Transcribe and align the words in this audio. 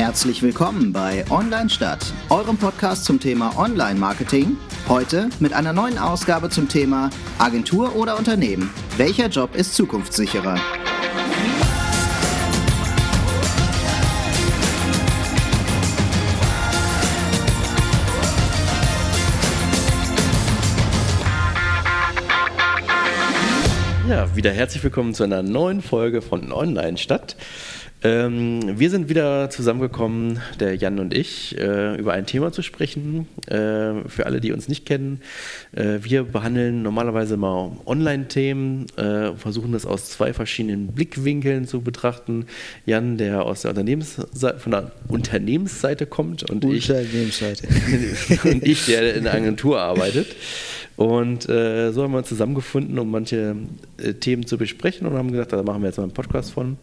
Herzlich 0.00 0.40
willkommen 0.40 0.94
bei 0.94 1.26
Online 1.30 1.68
Stadt, 1.68 2.14
eurem 2.30 2.56
Podcast 2.56 3.04
zum 3.04 3.20
Thema 3.20 3.58
Online-Marketing. 3.58 4.56
Heute 4.88 5.28
mit 5.40 5.52
einer 5.52 5.74
neuen 5.74 5.98
Ausgabe 5.98 6.48
zum 6.48 6.70
Thema 6.70 7.10
Agentur 7.38 7.94
oder 7.94 8.16
Unternehmen. 8.16 8.70
Welcher 8.96 9.26
Job 9.26 9.54
ist 9.54 9.74
zukunftssicherer? 9.74 10.58
Ja, 24.10 24.34
wieder 24.34 24.50
herzlich 24.50 24.82
willkommen 24.82 25.14
zu 25.14 25.22
einer 25.22 25.44
neuen 25.44 25.82
Folge 25.82 26.20
von 26.20 26.50
Online 26.50 26.98
Stadt. 26.98 27.36
Ähm, 28.02 28.78
wir 28.78 28.88
sind 28.88 29.10
wieder 29.10 29.50
zusammengekommen, 29.50 30.40
der 30.58 30.74
Jan 30.74 30.98
und 30.98 31.12
ich, 31.12 31.58
äh, 31.58 31.96
über 31.96 32.14
ein 32.14 32.24
Thema 32.24 32.50
zu 32.50 32.62
sprechen. 32.62 33.28
Äh, 33.46 34.08
für 34.08 34.24
alle, 34.24 34.40
die 34.40 34.52
uns 34.52 34.68
nicht 34.68 34.86
kennen, 34.86 35.20
äh, 35.72 35.98
wir 36.00 36.24
behandeln 36.24 36.82
normalerweise 36.82 37.36
mal 37.36 37.72
Online-Themen, 37.84 38.86
äh, 38.96 39.34
versuchen 39.34 39.72
das 39.72 39.84
aus 39.84 40.08
zwei 40.10 40.32
verschiedenen 40.32 40.88
Blickwinkeln 40.88 41.66
zu 41.66 41.82
betrachten. 41.82 42.46
Jan, 42.86 43.18
der 43.18 43.42
aus 43.42 43.62
der 43.62 43.72
Unternehmensseite, 43.72 44.58
von 44.58 44.72
der 44.72 44.92
Unternehmensseite 45.08 46.06
kommt 46.06 46.48
und 46.48 46.64
Unternehmensseite. 46.64 47.68
ich, 47.68 48.44
und 48.44 48.66
ich, 48.66 48.86
der 48.86 49.14
in 49.14 49.24
der 49.24 49.34
Agentur 49.34 49.78
arbeitet. 49.78 50.28
Und 51.00 51.48
äh, 51.48 51.92
so 51.92 52.02
haben 52.02 52.12
wir 52.12 52.18
uns 52.18 52.28
zusammengefunden, 52.28 52.98
um 52.98 53.10
manche 53.10 53.56
äh, 53.96 54.12
Themen 54.12 54.44
zu 54.44 54.58
besprechen 54.58 55.06
und 55.06 55.16
haben 55.16 55.32
gesagt, 55.32 55.54
da 55.54 55.62
machen 55.62 55.80
wir 55.80 55.86
jetzt 55.86 55.96
mal 55.96 56.02
einen 56.02 56.12
Podcast 56.12 56.52
von. 56.52 56.76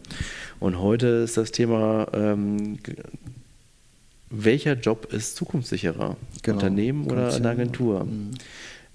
Und 0.58 0.80
heute 0.80 1.06
ist 1.06 1.36
das 1.36 1.52
Thema, 1.52 2.08
ähm, 2.12 2.78
welcher 4.28 4.72
Job 4.72 5.12
ist 5.12 5.36
zukunftssicherer? 5.36 6.16
Genau. 6.42 6.56
Unternehmen 6.56 7.08
oder 7.08 7.32
eine 7.32 7.48
Agentur? 7.48 8.06
Mhm. 8.06 8.30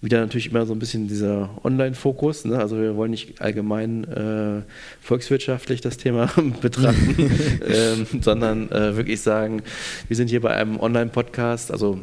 Wieder 0.02 0.20
natürlich 0.20 0.50
immer 0.50 0.66
so 0.66 0.74
ein 0.74 0.80
bisschen 0.80 1.08
dieser 1.08 1.52
Online-Fokus. 1.64 2.44
Ne? 2.44 2.60
Also 2.60 2.78
wir 2.78 2.98
wollen 2.98 3.12
nicht 3.12 3.40
allgemein 3.40 4.04
äh, 4.04 4.62
volkswirtschaftlich 5.00 5.80
das 5.80 5.96
Thema 5.96 6.30
betrachten, 6.62 7.16
ähm, 7.66 8.08
sondern 8.20 8.70
äh, 8.74 8.98
wirklich 8.98 9.22
sagen, 9.22 9.62
wir 10.10 10.18
sind 10.18 10.30
hier 10.30 10.42
bei 10.42 10.54
einem 10.54 10.82
Online-Podcast, 10.82 11.72
also 11.72 11.98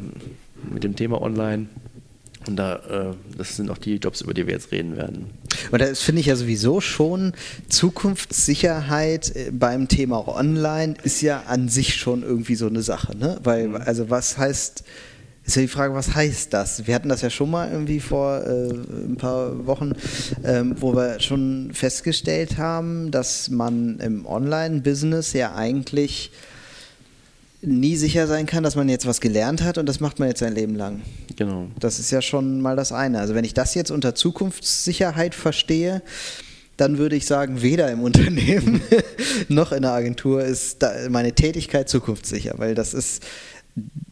mit 0.73 0.84
dem 0.84 0.97
Thema 0.97 1.21
Online 1.21 1.67
und 2.47 2.57
da, 2.57 2.77
äh, 2.77 3.37
das 3.37 3.57
sind 3.57 3.71
auch 3.71 3.79
die 3.79 3.97
Jobs, 3.97 4.23
über 4.23 4.33
die 4.33 4.47
wir 4.47 4.55
jetzt 4.55 4.73
reden 4.73 4.97
werden. 4.97 5.27
Und 5.71 5.81
das 5.81 6.01
finde 6.01 6.21
ich 6.21 6.27
ja 6.27 6.37
sowieso 6.37 6.81
schon, 6.81 7.33
Zukunftssicherheit 7.69 9.37
äh, 9.37 9.51
beim 9.53 9.89
Thema 9.89 10.27
Online 10.27 10.95
ist 11.03 11.21
ja 11.21 11.45
an 11.47 11.69
sich 11.69 11.97
schon 11.97 12.23
irgendwie 12.23 12.55
so 12.55 12.67
eine 12.67 12.83
Sache. 12.83 13.17
Ne? 13.17 13.39
Weil, 13.43 13.69
mhm. 13.69 13.77
also 13.77 14.09
was 14.09 14.39
heißt, 14.39 14.85
ist 15.45 15.57
ja 15.57 15.63
die 15.63 15.69
Frage, 15.69 15.95
was 15.95 16.15
heißt 16.15 16.55
das? 16.55 16.87
Wir 16.87 16.95
hatten 16.95 17.09
das 17.09 17.23
ja 17.23 17.31
schon 17.31 17.51
mal 17.51 17.71
irgendwie 17.71 18.01
vor 18.01 18.43
äh, 18.47 18.71
ein 18.71 19.17
paar 19.17 19.67
Wochen, 19.67 19.93
ähm, 20.45 20.77
wo 20.79 20.95
wir 20.95 21.21
schon 21.21 21.71
festgestellt 21.73 22.57
haben, 22.57 23.11
dass 23.11 23.51
man 23.51 23.99
im 23.99 24.27
Online-Business 24.27 25.33
ja 25.33 25.55
eigentlich 25.55 26.31
nie 27.62 27.97
sicher 27.97 28.27
sein 28.27 28.47
kann, 28.47 28.62
dass 28.62 28.77
man 28.77 28.89
jetzt 28.89 29.06
was 29.06 29.20
gelernt 29.20 29.62
hat 29.62 29.78
und 29.78 29.86
das 29.86 30.00
macht 30.00 30.19
man 30.19 30.28
jetzt 30.28 30.41
sein 30.41 30.55
Leben 30.55 30.75
lang. 30.75 31.03
Genau. 31.36 31.66
Das 31.78 31.98
ist 31.98 32.11
ja 32.11 32.22
schon 32.22 32.61
mal 32.61 32.77
das 32.77 32.92
eine. 32.92 33.20
Also 33.20 33.34
wenn 33.34 33.44
ich 33.44 33.55
das 33.55 33.75
jetzt 33.75 33.91
unter 33.91 34.14
Zukunftssicherheit 34.14 35.34
verstehe, 35.34 36.03
dann 36.77 36.97
würde 36.97 37.16
ich 37.16 37.27
sagen, 37.27 37.61
weder 37.61 37.91
im 37.91 38.00
Unternehmen 38.03 38.81
noch 39.48 39.72
in 39.72 39.83
der 39.83 39.92
Agentur 39.92 40.42
ist 40.42 40.84
meine 41.11 41.33
Tätigkeit 41.33 41.88
zukunftssicher, 41.88 42.55
weil 42.56 42.75
das 42.75 42.94
ist 42.94 43.22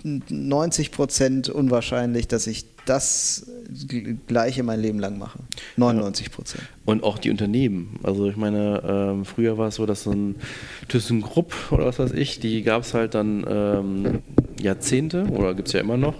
90 0.02 0.90
Prozent 0.90 1.48
unwahrscheinlich, 1.48 2.28
dass 2.28 2.46
ich 2.46 2.66
das 2.86 3.46
gleiche 4.26 4.62
mein 4.62 4.80
Leben 4.80 4.98
lang 4.98 5.18
mache. 5.18 5.38
99 5.76 6.30
Prozent. 6.30 6.62
Und 6.86 7.04
auch 7.04 7.18
die 7.18 7.30
Unternehmen. 7.30 8.00
Also 8.02 8.28
ich 8.28 8.36
meine, 8.36 8.82
ähm, 8.86 9.24
früher 9.24 9.58
war 9.58 9.68
es 9.68 9.74
so, 9.74 9.84
dass 9.84 10.04
so 10.04 10.12
ein 10.12 10.36
ThyssenKrupp 10.88 11.54
oder 11.70 11.86
was 11.86 11.98
weiß 11.98 12.12
ich, 12.12 12.40
die 12.40 12.62
gab 12.62 12.82
es 12.82 12.94
halt 12.94 13.14
dann 13.14 13.44
ähm, 13.48 14.18
Jahrzehnte 14.60 15.24
oder 15.24 15.54
gibt 15.54 15.68
es 15.68 15.74
ja 15.74 15.80
immer 15.80 15.98
noch. 15.98 16.14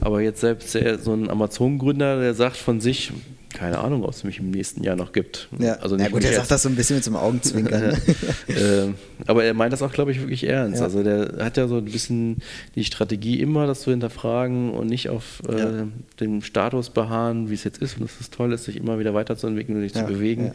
Aber 0.00 0.22
jetzt 0.22 0.40
selbst 0.40 0.76
so 1.02 1.12
ein 1.12 1.28
Amazon-Gründer, 1.28 2.20
der 2.20 2.34
sagt 2.34 2.56
von 2.56 2.80
sich, 2.80 3.12
keine 3.54 3.78
Ahnung, 3.78 4.04
ob 4.04 4.10
es 4.10 4.24
mich 4.24 4.38
im 4.38 4.50
nächsten 4.50 4.82
Jahr 4.82 4.96
noch 4.96 5.12
gibt. 5.12 5.48
Ja, 5.58 5.74
also 5.74 5.96
ja 5.96 6.08
gut, 6.08 6.24
er 6.24 6.34
sagt 6.34 6.50
das 6.50 6.62
so 6.62 6.68
ein 6.68 6.76
bisschen 6.76 6.96
mit 6.96 7.04
so 7.04 7.10
einem 7.10 7.16
Augenzwinkern. 7.16 7.82
äh, 8.48 8.88
aber 9.26 9.44
er 9.44 9.54
meint 9.54 9.72
das 9.72 9.82
auch, 9.82 9.92
glaube 9.92 10.12
ich, 10.12 10.20
wirklich 10.20 10.44
ernst. 10.44 10.80
Ja. 10.80 10.84
Also 10.84 11.02
der 11.02 11.38
hat 11.40 11.56
ja 11.56 11.66
so 11.66 11.78
ein 11.78 11.84
bisschen 11.86 12.38
die 12.74 12.84
Strategie 12.84 13.40
immer, 13.40 13.66
das 13.66 13.80
zu 13.80 13.90
hinterfragen 13.90 14.70
und 14.70 14.88
nicht 14.88 15.08
auf 15.08 15.42
äh, 15.48 15.58
ja. 15.58 15.88
dem 16.20 16.42
Status 16.42 16.90
beharren, 16.90 17.50
wie 17.50 17.54
es 17.54 17.64
jetzt 17.64 17.78
ist 17.78 17.96
und 17.96 18.02
dass 18.02 18.20
es 18.20 18.30
toll 18.30 18.52
ist, 18.52 18.64
sich 18.64 18.76
immer 18.76 18.98
wieder 18.98 19.14
weiterzuentwickeln 19.14 19.76
und 19.78 19.82
sich 19.82 19.94
zu 19.94 20.04
bewegen. 20.04 20.52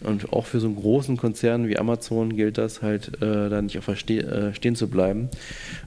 Und 0.00 0.32
auch 0.32 0.46
für 0.46 0.60
so 0.60 0.68
einen 0.68 0.76
großen 0.76 1.16
Konzern 1.16 1.66
wie 1.66 1.76
Amazon 1.76 2.36
gilt 2.36 2.56
das 2.56 2.82
halt, 2.82 3.20
äh, 3.20 3.48
da 3.48 3.60
nicht 3.60 3.78
auf 3.78 3.90
Ste 3.98 4.20
äh, 4.20 4.54
stehen 4.54 4.76
zu 4.76 4.88
bleiben. 4.88 5.28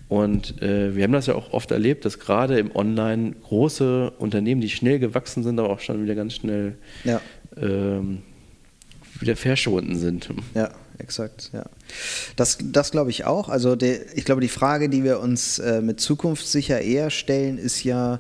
Und 0.10 0.62
äh, 0.62 0.96
wir 0.96 1.04
haben 1.04 1.14
das 1.14 1.28
ja 1.28 1.36
auch 1.36 1.54
oft 1.54 1.72
erlebt, 1.72 2.04
dass 2.04 2.20
gerade 2.20 2.60
im 2.60 2.76
Online 2.76 3.34
große 3.44 4.12
Unternehmen, 4.18 4.60
die 4.60 4.70
schnell 4.70 5.00
gewachsen 5.00 5.44
sind, 5.44 5.60
aber 5.60 5.70
auch 5.70 5.80
schon 5.80 6.04
wieder 6.04 6.16
ganz 6.16 6.34
schnell 6.34 6.76
ja. 7.06 7.22
ähm, 7.56 8.22
wieder 9.20 9.38
verschwunden 9.38 9.98
sind. 9.98 10.30
Ja, 10.56 10.72
exakt, 10.98 11.52
ja. 11.54 11.66
Das, 12.36 12.58
das 12.62 12.92
glaube 12.92 13.12
ich 13.12 13.24
auch. 13.24 13.48
Also 13.48 13.78
der, 13.78 14.18
ich 14.18 14.26
glaube, 14.26 14.42
die 14.42 14.50
Frage, 14.50 14.90
die 14.90 15.06
wir 15.06 15.22
uns 15.22 15.60
äh, 15.60 15.82
mit 15.82 16.02
Zukunft 16.02 16.46
sicher 16.46 16.82
eher 16.82 17.12
stellen, 17.12 17.58
ist 17.58 17.84
ja, 17.86 18.20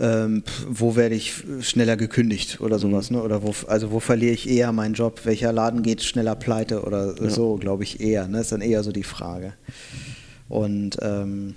ähm, 0.00 0.42
wo 0.68 0.96
werde 0.96 1.14
ich 1.14 1.44
schneller 1.60 1.96
gekündigt 1.96 2.60
oder 2.60 2.78
sowas, 2.78 3.10
ne? 3.10 3.22
Oder 3.22 3.42
wo, 3.42 3.54
also 3.68 3.92
wo 3.92 4.00
verliere 4.00 4.32
ich 4.32 4.48
eher 4.48 4.72
meinen 4.72 4.94
Job? 4.94 5.20
Welcher 5.24 5.52
Laden 5.52 5.82
geht 5.82 6.02
schneller 6.02 6.34
pleite 6.34 6.82
oder 6.82 7.14
ja. 7.22 7.28
so, 7.28 7.56
glaube 7.56 7.82
ich 7.84 8.00
eher. 8.00 8.26
Ne? 8.26 8.40
Ist 8.40 8.52
dann 8.52 8.62
eher 8.62 8.82
so 8.82 8.92
die 8.92 9.02
Frage. 9.02 9.52
Und 10.48 10.96
ähm, 11.02 11.54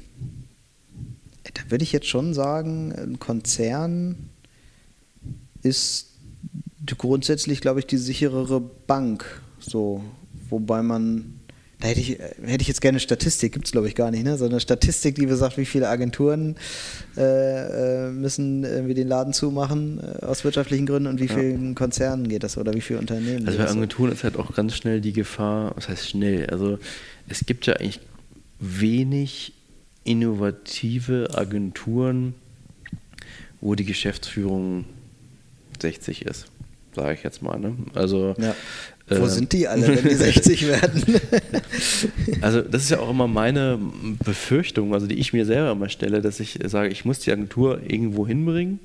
da 1.53 1.61
würde 1.69 1.83
ich 1.83 1.93
jetzt 1.93 2.07
schon 2.07 2.33
sagen, 2.33 2.91
ein 2.91 3.17
Konzern 3.17 4.29
ist 5.61 6.09
grundsätzlich, 6.97 7.61
glaube 7.61 7.79
ich, 7.79 7.87
die 7.87 7.97
sicherere 7.97 8.59
Bank. 8.59 9.41
So, 9.59 10.03
wobei 10.49 10.83
man 10.83 11.39
da 11.83 11.89
hätte 11.89 11.99
ich, 11.99 12.17
hätte 12.17 12.61
ich 12.61 12.69
jetzt 12.69 12.79
gerne 12.79 13.01
Statistik, 13.01 13.51
gibt 13.51 13.65
es 13.65 13.73
glaube 13.73 13.89
ich 13.89 13.95
gar 13.95 14.09
nicht, 14.09 14.23
ne? 14.23 14.37
sondern 14.37 14.61
Statistik, 14.61 15.15
die 15.15 15.25
besagt, 15.25 15.57
wie 15.57 15.65
viele 15.65 15.89
Agenturen 15.89 16.55
äh, 17.17 18.07
äh 18.07 18.09
müssen 18.09 18.63
irgendwie 18.63 18.93
den 18.93 19.09
Laden 19.09 19.33
zumachen 19.33 19.99
äh, 19.99 20.25
aus 20.25 20.45
wirtschaftlichen 20.45 20.85
Gründen 20.85 21.09
und 21.09 21.19
wie 21.19 21.25
ja. 21.25 21.35
vielen 21.35 21.75
Konzernen 21.75 22.29
geht 22.29 22.43
das 22.43 22.57
oder 22.57 22.73
wie 22.73 22.79
viele 22.79 22.99
Unternehmen. 22.99 23.45
Also 23.45 23.57
bei 23.57 23.69
Agenturen 23.69 24.13
ist 24.13 24.23
halt 24.23 24.37
auch 24.37 24.55
ganz 24.55 24.77
schnell 24.77 25.01
die 25.01 25.11
Gefahr, 25.11 25.73
was 25.75 25.89
heißt 25.89 26.07
schnell, 26.07 26.49
also 26.49 26.79
es 27.27 27.45
gibt 27.45 27.65
ja 27.65 27.73
eigentlich 27.73 27.99
wenig 28.61 29.51
innovative 30.05 31.31
Agenturen, 31.33 32.33
wo 33.59 33.75
die 33.75 33.83
Geschäftsführung 33.83 34.85
60 35.81 36.25
ist, 36.25 36.45
sage 36.95 37.15
ich 37.15 37.23
jetzt 37.23 37.41
mal. 37.41 37.59
Ne? 37.59 37.75
Also 37.93 38.35
ja. 38.37 38.55
Wo 39.07 39.25
äh, 39.25 39.29
sind 39.29 39.51
die 39.51 39.67
alle, 39.67 39.87
wenn 39.87 40.03
die 40.03 40.15
60 40.15 40.67
werden? 40.67 41.03
also 42.41 42.61
das 42.61 42.83
ist 42.83 42.89
ja 42.91 42.99
auch 42.99 43.09
immer 43.09 43.27
meine 43.27 43.79
Befürchtung, 44.23 44.93
also 44.93 45.07
die 45.07 45.19
ich 45.19 45.33
mir 45.33 45.45
selber 45.45 45.71
immer 45.71 45.89
stelle, 45.89 46.21
dass 46.21 46.39
ich 46.39 46.59
sage, 46.65 46.89
ich 46.89 47.03
muss 47.05 47.19
die 47.19 47.31
Agentur 47.31 47.81
irgendwo 47.85 48.25
hinbringen, 48.25 48.79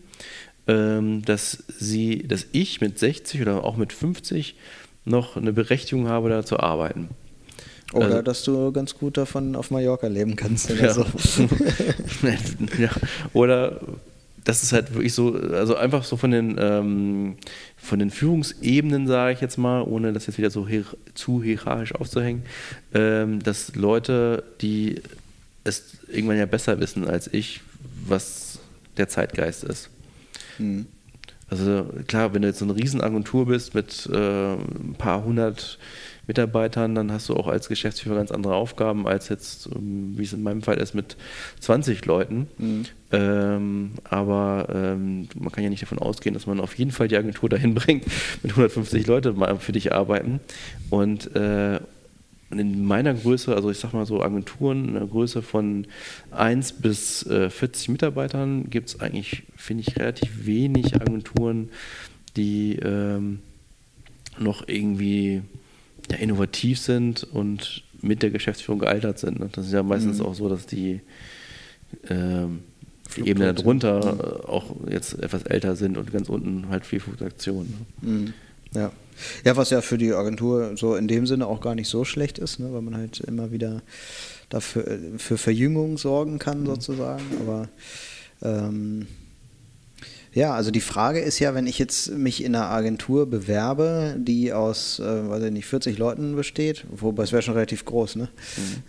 ähm, 0.66 1.22
dass 1.24 1.64
sie, 1.78 2.26
dass 2.26 2.46
ich 2.52 2.80
mit 2.80 2.98
60 2.98 3.42
oder 3.42 3.64
auch 3.64 3.76
mit 3.76 3.92
50 3.92 4.56
noch 5.04 5.36
eine 5.36 5.52
Berechtigung 5.52 6.08
habe, 6.08 6.28
da 6.28 6.44
zu 6.44 6.58
arbeiten. 6.58 7.08
Oder 7.92 8.06
also, 8.06 8.22
dass 8.22 8.42
du 8.42 8.72
ganz 8.72 8.94
gut 8.98 9.16
davon 9.16 9.56
auf 9.56 9.70
Mallorca 9.70 10.08
leben 10.08 10.36
kannst 10.36 10.70
oder 10.70 10.82
ja. 10.82 10.92
so. 10.92 11.04
ja. 12.78 12.90
Oder 13.32 13.80
das 14.44 14.62
ist 14.62 14.72
halt 14.72 14.94
wirklich 14.94 15.14
so, 15.14 15.34
also 15.34 15.76
einfach 15.76 16.04
so 16.04 16.16
von 16.16 16.30
den, 16.30 16.56
ähm, 16.58 17.36
von 17.76 17.98
den 17.98 18.10
Führungsebenen, 18.10 19.06
sage 19.06 19.34
ich 19.34 19.40
jetzt 19.40 19.58
mal, 19.58 19.82
ohne 19.82 20.12
das 20.12 20.26
jetzt 20.26 20.38
wieder 20.38 20.50
so 20.50 20.66
hier, 20.66 20.84
zu 21.14 21.42
hierarchisch 21.42 21.94
aufzuhängen, 21.94 22.42
ähm, 22.94 23.42
dass 23.42 23.74
Leute, 23.74 24.44
die 24.60 25.02
es 25.64 25.98
irgendwann 26.08 26.38
ja 26.38 26.46
besser 26.46 26.80
wissen 26.80 27.06
als 27.06 27.32
ich, 27.32 27.60
was 28.06 28.58
der 28.96 29.08
Zeitgeist 29.08 29.64
ist. 29.64 29.90
Mhm. 30.58 30.86
Also 31.50 31.86
klar, 32.06 32.34
wenn 32.34 32.42
du 32.42 32.48
jetzt 32.48 32.58
so 32.58 32.64
eine 32.64 32.76
Riesenagentur 32.76 33.46
bist 33.46 33.74
mit 33.74 34.06
äh, 34.12 34.52
ein 34.54 34.94
paar 34.98 35.24
hundert 35.24 35.78
Mitarbeitern, 36.28 36.94
dann 36.94 37.10
hast 37.10 37.28
du 37.28 37.34
auch 37.34 37.48
als 37.48 37.68
Geschäftsführer 37.68 38.16
ganz 38.16 38.30
andere 38.30 38.54
Aufgaben 38.54 39.08
als 39.08 39.28
jetzt, 39.30 39.68
ähm, 39.74 40.12
wie 40.16 40.22
es 40.22 40.32
in 40.32 40.42
meinem 40.42 40.62
Fall 40.62 40.76
ist, 40.76 40.94
mit 40.94 41.16
20 41.60 42.04
Leuten. 42.04 42.48
Mhm. 42.58 42.84
Ähm, 43.10 43.90
aber 44.04 44.68
ähm, 44.72 45.28
man 45.38 45.50
kann 45.50 45.64
ja 45.64 45.70
nicht 45.70 45.82
davon 45.82 45.98
ausgehen, 45.98 46.34
dass 46.34 46.46
man 46.46 46.60
auf 46.60 46.74
jeden 46.74 46.90
Fall 46.90 47.08
die 47.08 47.16
Agentur 47.16 47.48
dahin 47.48 47.74
bringt, 47.74 48.04
mit 48.42 48.52
150 48.52 49.06
Leuten 49.06 49.36
mal 49.36 49.56
für 49.56 49.72
dich 49.72 49.92
arbeiten. 49.92 50.40
Und 50.90 51.34
äh, 51.34 51.80
in 52.50 52.84
meiner 52.84 53.14
Größe, 53.14 53.54
also 53.54 53.70
ich 53.70 53.78
sag 53.78 53.92
mal 53.92 54.06
so 54.06 54.22
Agenturen 54.22 54.88
in 54.88 54.96
einer 54.96 55.06
Größe 55.06 55.42
von 55.42 55.86
1 56.30 56.74
bis 56.74 57.26
äh, 57.26 57.50
40 57.50 57.88
Mitarbeitern 57.88 58.70
gibt 58.70 58.88
es 58.88 59.00
eigentlich, 59.00 59.44
finde 59.56 59.84
ich, 59.86 59.98
relativ 59.98 60.46
wenig 60.46 60.94
Agenturen, 60.94 61.70
die 62.36 62.76
ähm, 62.76 63.40
noch 64.38 64.66
irgendwie 64.66 65.42
ja, 66.10 66.18
innovativ 66.18 66.78
sind 66.80 67.24
und 67.24 67.82
mit 68.00 68.22
der 68.22 68.30
Geschäftsführung 68.30 68.78
gealtert 68.80 69.18
sind. 69.18 69.40
Ne? 69.40 69.48
Das 69.52 69.66
ist 69.66 69.72
ja 69.72 69.82
meistens 69.82 70.18
mhm. 70.18 70.26
auch 70.26 70.34
so, 70.34 70.48
dass 70.48 70.66
die, 70.66 71.00
ähm, 72.08 72.60
die 73.16 73.28
Ebene 73.28 73.54
darunter 73.54 74.14
mhm. 74.14 74.20
Äh, 74.20 74.46
auch 74.46 74.74
jetzt 74.88 75.18
etwas 75.18 75.42
älter 75.44 75.76
sind 75.76 75.98
und 75.98 76.12
ganz 76.12 76.28
unten 76.28 76.68
halt 76.68 76.86
viel 76.86 77.00
Fluktuation. 77.00 77.66
Ne? 78.02 78.10
Mhm. 78.10 78.34
Ja. 78.74 78.92
Ja, 79.44 79.56
was 79.56 79.70
ja 79.70 79.80
für 79.80 79.98
die 79.98 80.12
Agentur 80.12 80.76
so 80.76 80.94
in 80.94 81.08
dem 81.08 81.26
Sinne 81.26 81.48
auch 81.48 81.60
gar 81.60 81.74
nicht 81.74 81.88
so 81.88 82.04
schlecht 82.04 82.38
ist, 82.38 82.60
ne, 82.60 82.72
weil 82.72 82.82
man 82.82 82.96
halt 82.96 83.18
immer 83.18 83.50
wieder 83.50 83.82
dafür 84.48 84.86
äh, 84.86 85.18
für 85.18 85.38
Verjüngung 85.38 85.98
sorgen 85.98 86.38
kann, 86.38 86.60
mhm. 86.60 86.66
sozusagen. 86.66 87.24
Aber 87.40 87.68
ähm, 88.42 89.08
ja, 90.32 90.54
also 90.54 90.70
die 90.70 90.80
Frage 90.80 91.20
ist 91.20 91.38
ja, 91.38 91.54
wenn 91.54 91.66
ich 91.66 91.78
jetzt 91.78 92.10
mich 92.10 92.44
in 92.44 92.54
einer 92.54 92.68
Agentur 92.70 93.28
bewerbe, 93.28 94.16
die 94.18 94.52
aus, 94.52 94.98
äh, 94.98 95.28
weiß 95.28 95.44
ich 95.44 95.52
nicht, 95.52 95.66
40 95.66 95.98
Leuten 95.98 96.36
besteht, 96.36 96.84
wobei 96.90 97.24
es 97.24 97.32
wäre 97.32 97.42
schon 97.42 97.54
relativ 97.54 97.84
groß, 97.84 98.16
ne? 98.16 98.28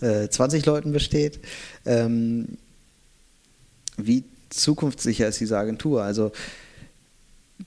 Mhm. 0.02 0.08
Äh, 0.08 0.30
20 0.30 0.66
Leuten 0.66 0.92
besteht, 0.92 1.40
ähm, 1.86 2.58
wie 3.98 4.24
zukunftssicher 4.50 5.28
ist 5.28 5.40
diese 5.40 5.58
Agentur? 5.58 6.04
Also 6.04 6.32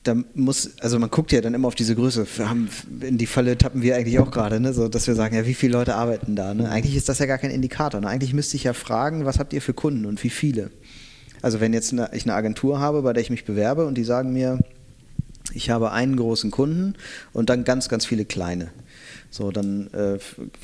da 0.03 0.17
muss, 0.35 0.79
also 0.81 0.99
man 0.99 1.11
guckt 1.11 1.33
ja 1.33 1.41
dann 1.41 1.55
immer 1.55 1.69
auf 1.69 1.75
diese 1.75 1.95
Größe. 1.95 2.27
Wir 2.37 2.49
haben, 2.49 2.69
in 3.01 3.19
die 3.19 3.27
Falle 3.27 3.59
tappen 3.59 3.83
wir 3.83 3.97
eigentlich 3.97 4.19
auch 4.19 4.31
gerade, 4.31 4.59
ne? 4.59 4.73
so, 4.73 4.89
dass 4.89 5.07
wir 5.07 5.15
sagen, 5.15 5.37
ja, 5.37 5.47
wie 5.47 5.55
viele 5.55 5.75
Leute 5.75 5.95
arbeiten 5.95 6.35
da? 6.35 6.55
Ne? 6.55 6.69
Eigentlich 6.71 6.97
ist 6.97 7.09
das 7.09 7.19
ja 7.19 7.27
gar 7.27 7.39
kein 7.39 7.51
Indikator. 7.51 8.01
Ne? 8.01 8.09
Eigentlich 8.09 8.33
müsste 8.33 8.57
ich 8.57 8.65
ja 8.65 8.73
fragen, 8.73 9.27
was 9.27 9.39
habt 9.39 9.53
ihr 9.53 9.61
für 9.61 9.75
Kunden 9.75 10.07
und 10.07 10.23
wie 10.25 10.31
viele? 10.31 10.71
Also 11.43 11.61
wenn 11.61 11.73
jetzt 11.73 11.93
eine, 11.93 12.11
ich 12.13 12.25
eine 12.25 12.35
Agentur 12.35 12.81
habe, 12.81 13.03
bei 13.03 13.13
der 13.13 13.23
ich 13.23 13.31
mich 13.31 13.45
bewerbe 13.45 13.87
und 13.87 13.97
die 13.97 14.05
sagen 14.05 14.33
mir, 14.33 14.61
ich 15.53 15.71
habe 15.71 15.93
einen 15.93 16.17
großen 16.17 16.51
Kunden 16.51 16.95
und 17.33 17.51
dann 17.51 17.65
ganz, 17.65 17.89
ganz 17.89 18.07
viele 18.07 18.25
kleine. 18.25 18.71
So, 19.31 19.51
dann 19.51 19.89
äh, 19.95 20.19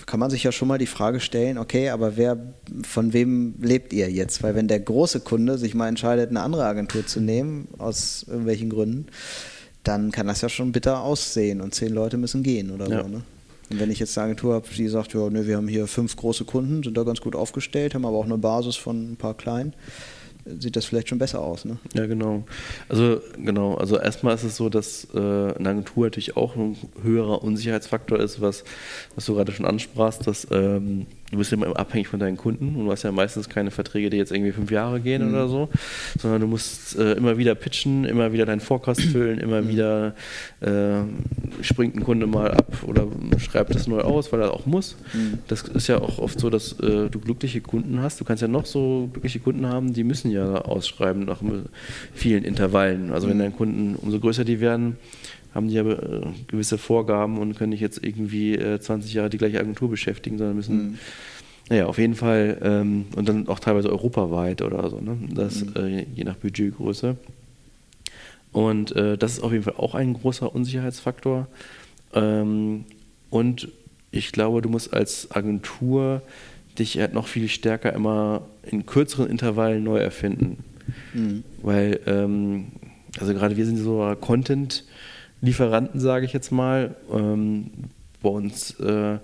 kann 0.07 0.21
man 0.21 0.31
sich 0.31 0.45
ja 0.45 0.53
schon 0.53 0.69
mal 0.69 0.79
die 0.79 0.87
Frage 0.87 1.21
stellen, 1.21 1.57
okay, 1.57 1.89
aber 1.89 2.17
wer, 2.17 2.37
von 2.83 3.15
wem 3.15 3.55
lebt 3.61 3.93
ihr 3.95 4.11
jetzt? 4.11 4.43
Weil 4.43 4.55
wenn 4.55 4.69
der 4.69 4.81
große 4.81 5.21
Kunde 5.21 5.57
sich 5.57 5.75
mal 5.75 5.89
entscheidet, 5.89 6.29
eine 6.31 6.43
andere 6.43 6.67
Agentur 6.67 7.07
zu 7.07 7.21
nehmen, 7.21 7.69
aus 7.79 8.27
irgendwelchen 8.29 8.69
Gründen, 8.69 9.07
dann 9.85 10.13
kann 10.13 10.27
das 10.27 10.43
ja 10.43 10.51
schon 10.51 10.73
bitter 10.73 11.01
aussehen 11.01 11.63
und 11.63 11.75
zehn 11.75 11.93
Leute 11.93 12.19
müssen 12.19 12.43
gehen 12.43 12.71
oder 12.71 12.89
ja. 12.89 13.03
so. 13.03 13.09
Ne? 13.09 13.23
Und 13.71 13.81
wenn 13.81 13.91
ich 13.91 13.99
jetzt 13.99 14.17
eine 14.19 14.27
Agentur 14.27 14.55
habe, 14.55 14.67
die 14.77 14.89
sagt, 14.89 15.15
ja, 15.15 15.29
ne, 15.31 15.47
wir 15.47 15.57
haben 15.57 15.69
hier 15.69 15.87
fünf 15.87 16.17
große 16.17 16.45
Kunden, 16.45 16.83
sind 16.83 16.97
da 16.97 17.05
ganz 17.05 17.21
gut 17.21 17.37
aufgestellt, 17.37 17.95
haben 17.95 18.05
aber 18.05 18.17
auch 18.17 18.25
eine 18.25 18.39
Basis 18.39 18.77
von 18.77 19.13
ein 19.13 19.17
paar 19.17 19.35
kleinen, 19.35 19.75
sieht 20.59 20.77
das 20.77 20.85
vielleicht 20.85 21.09
schon 21.09 21.19
besser 21.19 21.41
aus. 21.41 21.65
Ne? 21.65 21.79
Ja, 21.95 22.07
genau. 22.07 22.45
Also 22.89 23.21
genau, 23.43 23.75
also 23.75 23.99
erstmal 23.99 24.35
ist 24.35 24.45
es 24.45 24.57
so, 24.57 24.69
dass 24.69 25.09
äh, 25.15 25.19
eine 25.19 25.69
Agentur 25.71 26.07
natürlich 26.07 26.37
auch 26.37 26.57
ein 26.57 26.77
höherer 27.03 27.43
Unsicherheitsfaktor 27.43 28.19
ist, 28.19 28.41
was, 28.41 28.65
was 29.15 29.27
du 29.27 29.35
gerade 29.35 29.53
schon 29.53 29.67
ansprachst, 29.67 30.27
dass 30.27 30.47
ähm, 30.51 31.07
du 31.31 31.39
bist 31.39 31.53
immer 31.53 31.77
abhängig 31.77 32.09
von 32.09 32.21
deinen 32.21 32.37
Kunden 32.37 32.77
und 32.77 32.87
du 32.87 32.91
hast 32.91 33.03
ja 33.03 33.13
meistens 33.13 33.49
keine 33.49 33.71
Verträge, 33.71 34.11
die 34.11 34.17
jetzt 34.17 34.33
irgendwie 34.33 34.53
fünf 34.53 34.71
Jahre 34.71 35.01
gehen 35.01 35.27
mhm. 35.27 35.35
oder 35.35 35.49
so, 35.49 35.69
sondern 36.19 36.41
du 36.41 36.47
musst 36.47 36.97
äh, 36.97 37.13
immer 37.13 37.37
wieder 37.39 37.55
pitchen, 37.55 38.05
immer 38.05 38.33
wieder 38.33 38.47
deinen 38.47 38.61
Forecast 38.61 39.03
füllen, 39.13 39.39
immer 39.39 39.63
mhm. 39.63 39.69
wieder 39.69 40.15
äh, 40.61 41.03
springt 41.63 41.97
ein 41.97 42.03
Kunde 42.03 42.27
mal 42.27 42.51
ab 42.53 42.79
oder 42.87 43.07
schreibt 43.39 43.75
das 43.75 43.87
neu 43.87 44.01
aus, 44.01 44.33
weil 44.33 44.41
er 44.41 44.53
auch 44.53 44.67
muss. 44.67 44.97
Mhm. 45.13 45.39
Das 45.49 45.63
ist 45.63 45.89
ja 45.89 46.01
auch 46.01 46.19
oft 46.19 46.41
so, 46.41 46.51
dass 46.51 46.73
äh, 46.81 47.09
du 47.11 47.21
glückliche 47.21 47.61
Kunden 47.61 48.01
hast. 48.01 48.21
Du 48.21 48.25
kannst 48.25 48.43
ja 48.43 48.49
noch 48.49 48.67
so 48.67 49.09
glückliche 49.13 49.41
Kunden 49.41 49.67
haben, 49.67 49.93
die 49.93 50.05
müssen 50.05 50.31
ja 50.31 50.38
ausschreiben 50.45 51.25
nach 51.25 51.41
vielen 52.15 52.45
Intervallen. 52.45 53.13
Also 53.13 53.29
wenn 53.29 53.39
deine 53.39 53.53
Kunden, 53.53 53.97
umso 53.97 54.21
größer 54.21 54.45
die 54.45 54.61
werden, 54.61 54.97
haben 55.55 55.69
die 55.69 55.75
ja 55.75 55.83
äh, 55.83 56.23
gewisse 56.47 56.79
Vorgaben 56.79 57.39
und 57.39 57.57
können 57.57 57.71
nicht 57.71 57.81
jetzt 57.81 58.03
irgendwie 58.03 58.55
äh, 58.55 58.81
20 58.81 59.13
Jahre 59.13 59.31
die 59.31 59.39
gleiche 59.39 59.59
Agentur 59.59 59.91
beschäftigen, 59.91 60.39
sondern 60.39 60.57
müssen, 60.57 60.77
mhm. 60.77 60.99
naja, 61.69 61.87
auf 61.87 61.99
jeden 61.99 62.15
Fall 62.15 62.59
ähm, 62.63 63.07
und 63.17 63.29
dann 63.29 63.49
auch 63.49 63.59
teilweise 63.59 63.91
europaweit 63.91 64.63
oder 64.63 64.89
so, 64.91 65.01
ne? 65.01 65.17
das 65.35 65.65
mhm. 65.65 65.73
äh, 65.77 66.07
je 66.15 66.25
nach 66.25 66.37
Budgetgröße. 66.37 67.17
Und 68.53 68.95
äh, 68.97 69.19
das 69.19 69.33
ist 69.33 69.43
auf 69.43 69.53
jeden 69.53 69.65
Fall 69.65 69.75
auch 69.77 69.95
ein 69.95 70.15
großer 70.15 70.55
Unsicherheitsfaktor. 70.55 71.49
Ähm, 72.15 72.85
und 73.31 73.69
ich 74.11 74.33
glaube, 74.33 74.63
du 74.63 74.69
musst 74.69 74.95
als 74.95 75.31
Agentur 75.31 76.23
dich 76.79 76.99
halt 76.99 77.15
noch 77.15 77.27
viel 77.27 77.49
stärker 77.49 77.93
immer 77.93 78.43
in 78.63 78.87
kürzeren 78.87 79.29
Intervallen 79.29 79.83
neu 79.85 79.99
erfinden. 79.99 80.65
Mhm. 81.15 81.45
Weil, 81.63 82.01
ähm, 82.07 82.67
also 83.19 83.35
gerade 83.35 83.57
wir 83.57 83.67
sind 83.67 83.77
so 83.79 84.15
Content- 84.21 84.85
Lieferanten, 85.41 86.01
sage 86.01 86.25
ich 86.25 86.33
jetzt 86.33 86.51
mal. 86.51 86.97
Ähm, 87.13 87.71
bei 88.23 88.29
uns, 88.29 88.79
äh, 88.81 89.19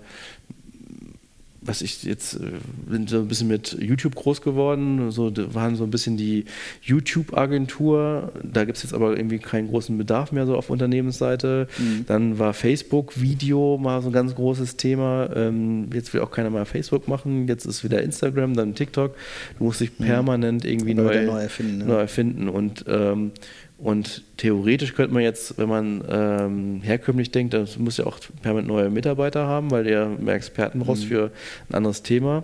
was 1.65 1.81
ich 1.81 2.03
jetzt, 2.03 2.35
äh, 2.35 2.51
bin 2.87 3.07
so 3.07 3.17
ein 3.17 3.27
bisschen 3.27 3.47
mit 3.47 3.75
YouTube 3.79 4.15
groß 4.15 4.41
geworden, 4.41 5.11
so 5.11 5.31
waren 5.53 5.75
so 5.75 5.83
ein 5.83 5.89
bisschen 5.89 6.17
die 6.17 6.45
YouTube-Agentur. 6.81 8.31
Da 8.43 8.65
gibt 8.65 8.77
es 8.77 8.83
jetzt 8.83 8.93
aber 8.93 9.17
irgendwie 9.17 9.39
keinen 9.39 9.69
großen 9.69 9.97
Bedarf 9.97 10.31
mehr 10.31 10.45
so 10.45 10.55
auf 10.55 10.69
Unternehmensseite. 10.69 11.67
Mhm. 11.77 12.05
Dann 12.07 12.39
war 12.39 12.53
Facebook, 12.53 13.19
Video 13.19 13.77
mal 13.77 14.01
so 14.01 14.09
ein 14.09 14.13
ganz 14.13 14.35
großes 14.35 14.77
Thema. 14.77 15.29
Ähm, 15.35 15.89
jetzt 15.93 16.13
will 16.13 16.21
auch 16.21 16.31
keiner 16.31 16.49
mal 16.49 16.65
Facebook 16.65 17.07
machen. 17.07 17.47
Jetzt 17.47 17.65
ist 17.65 17.83
wieder 17.83 18.01
Instagram, 18.01 18.53
dann 18.53 18.75
TikTok. 18.75 19.15
Du 19.57 19.63
musst 19.63 19.81
dich 19.81 19.99
mhm. 19.99 20.05
permanent 20.05 20.65
irgendwie 20.65 20.93
neu, 20.93 21.25
neu, 21.25 21.41
erfinden. 21.41 21.79
Ne? 21.79 21.85
Neu 21.85 21.99
erfinden. 21.99 22.49
Und 22.49 22.85
ähm, 22.87 23.31
und 23.77 24.23
theoretisch 24.37 24.93
könnte 24.93 25.13
man 25.13 25.23
jetzt, 25.23 25.57
wenn 25.57 25.67
man 25.67 26.03
ähm, 26.09 26.81
herkömmlich 26.81 27.31
denkt, 27.31 27.53
das 27.53 27.77
muss 27.77 27.97
ja 27.97 28.05
auch 28.05 28.19
permanent 28.41 28.69
neue 28.69 28.89
Mitarbeiter 28.89 29.47
haben, 29.47 29.69
weil 29.71 29.83
der 29.83 30.07
mehr 30.07 30.35
Experten 30.35 30.79
braucht 30.79 31.01
mhm. 31.01 31.07
für 31.07 31.31
ein 31.69 31.75
anderes 31.75 32.01
Thema. 32.01 32.43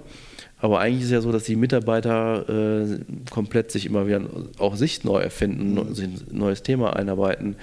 Aber 0.60 0.80
eigentlich 0.80 1.02
ist 1.02 1.08
es 1.08 1.14
ja 1.14 1.22
so, 1.22 1.32
dass 1.32 1.46
die 1.46 1.56
Mitarbeiter 1.56 2.48
äh, 2.48 3.00
komplett 3.32 3.72
sich 3.72 3.86
immer 3.86 4.06
wieder 4.06 4.22
auch 4.60 4.76
sich 4.76 5.04
neu 5.04 5.20
erfinden, 5.20 5.74
mhm. 5.74 5.96
sich 5.96 6.06
ein 6.06 6.22
neues 6.32 6.64
Thema 6.64 6.96
einarbeiten. 6.96 7.56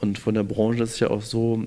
Und 0.00 0.18
von 0.18 0.34
der 0.34 0.42
Branche 0.42 0.82
ist 0.82 0.94
es 0.94 1.00
ja 1.00 1.10
auch 1.10 1.22
so, 1.22 1.62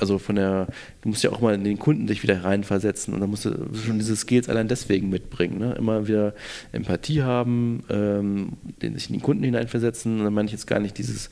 also 0.00 0.18
von 0.18 0.36
der, 0.36 0.66
du 1.02 1.10
musst 1.10 1.22
ja 1.22 1.30
auch 1.30 1.40
mal 1.40 1.54
in 1.54 1.64
den 1.64 1.78
Kunden 1.78 2.06
dich 2.06 2.22
wieder 2.22 2.44
reinversetzen 2.44 3.14
und 3.14 3.20
dann 3.20 3.30
musst 3.30 3.44
du 3.44 3.50
schon 3.84 3.98
diese 3.98 4.16
Skills 4.16 4.48
allein 4.48 4.68
deswegen 4.68 5.10
mitbringen. 5.10 5.58
Ne? 5.58 5.74
Immer 5.78 6.08
wieder 6.08 6.34
Empathie 6.72 7.22
haben, 7.22 7.84
ähm, 7.90 8.52
den, 8.82 8.94
sich 8.94 9.08
in 9.08 9.16
den 9.16 9.22
Kunden 9.22 9.44
hineinversetzen. 9.44 10.18
Und 10.18 10.24
dann 10.24 10.34
meine 10.34 10.46
ich 10.46 10.52
jetzt 10.52 10.66
gar 10.66 10.80
nicht 10.80 10.98
dieses 10.98 11.30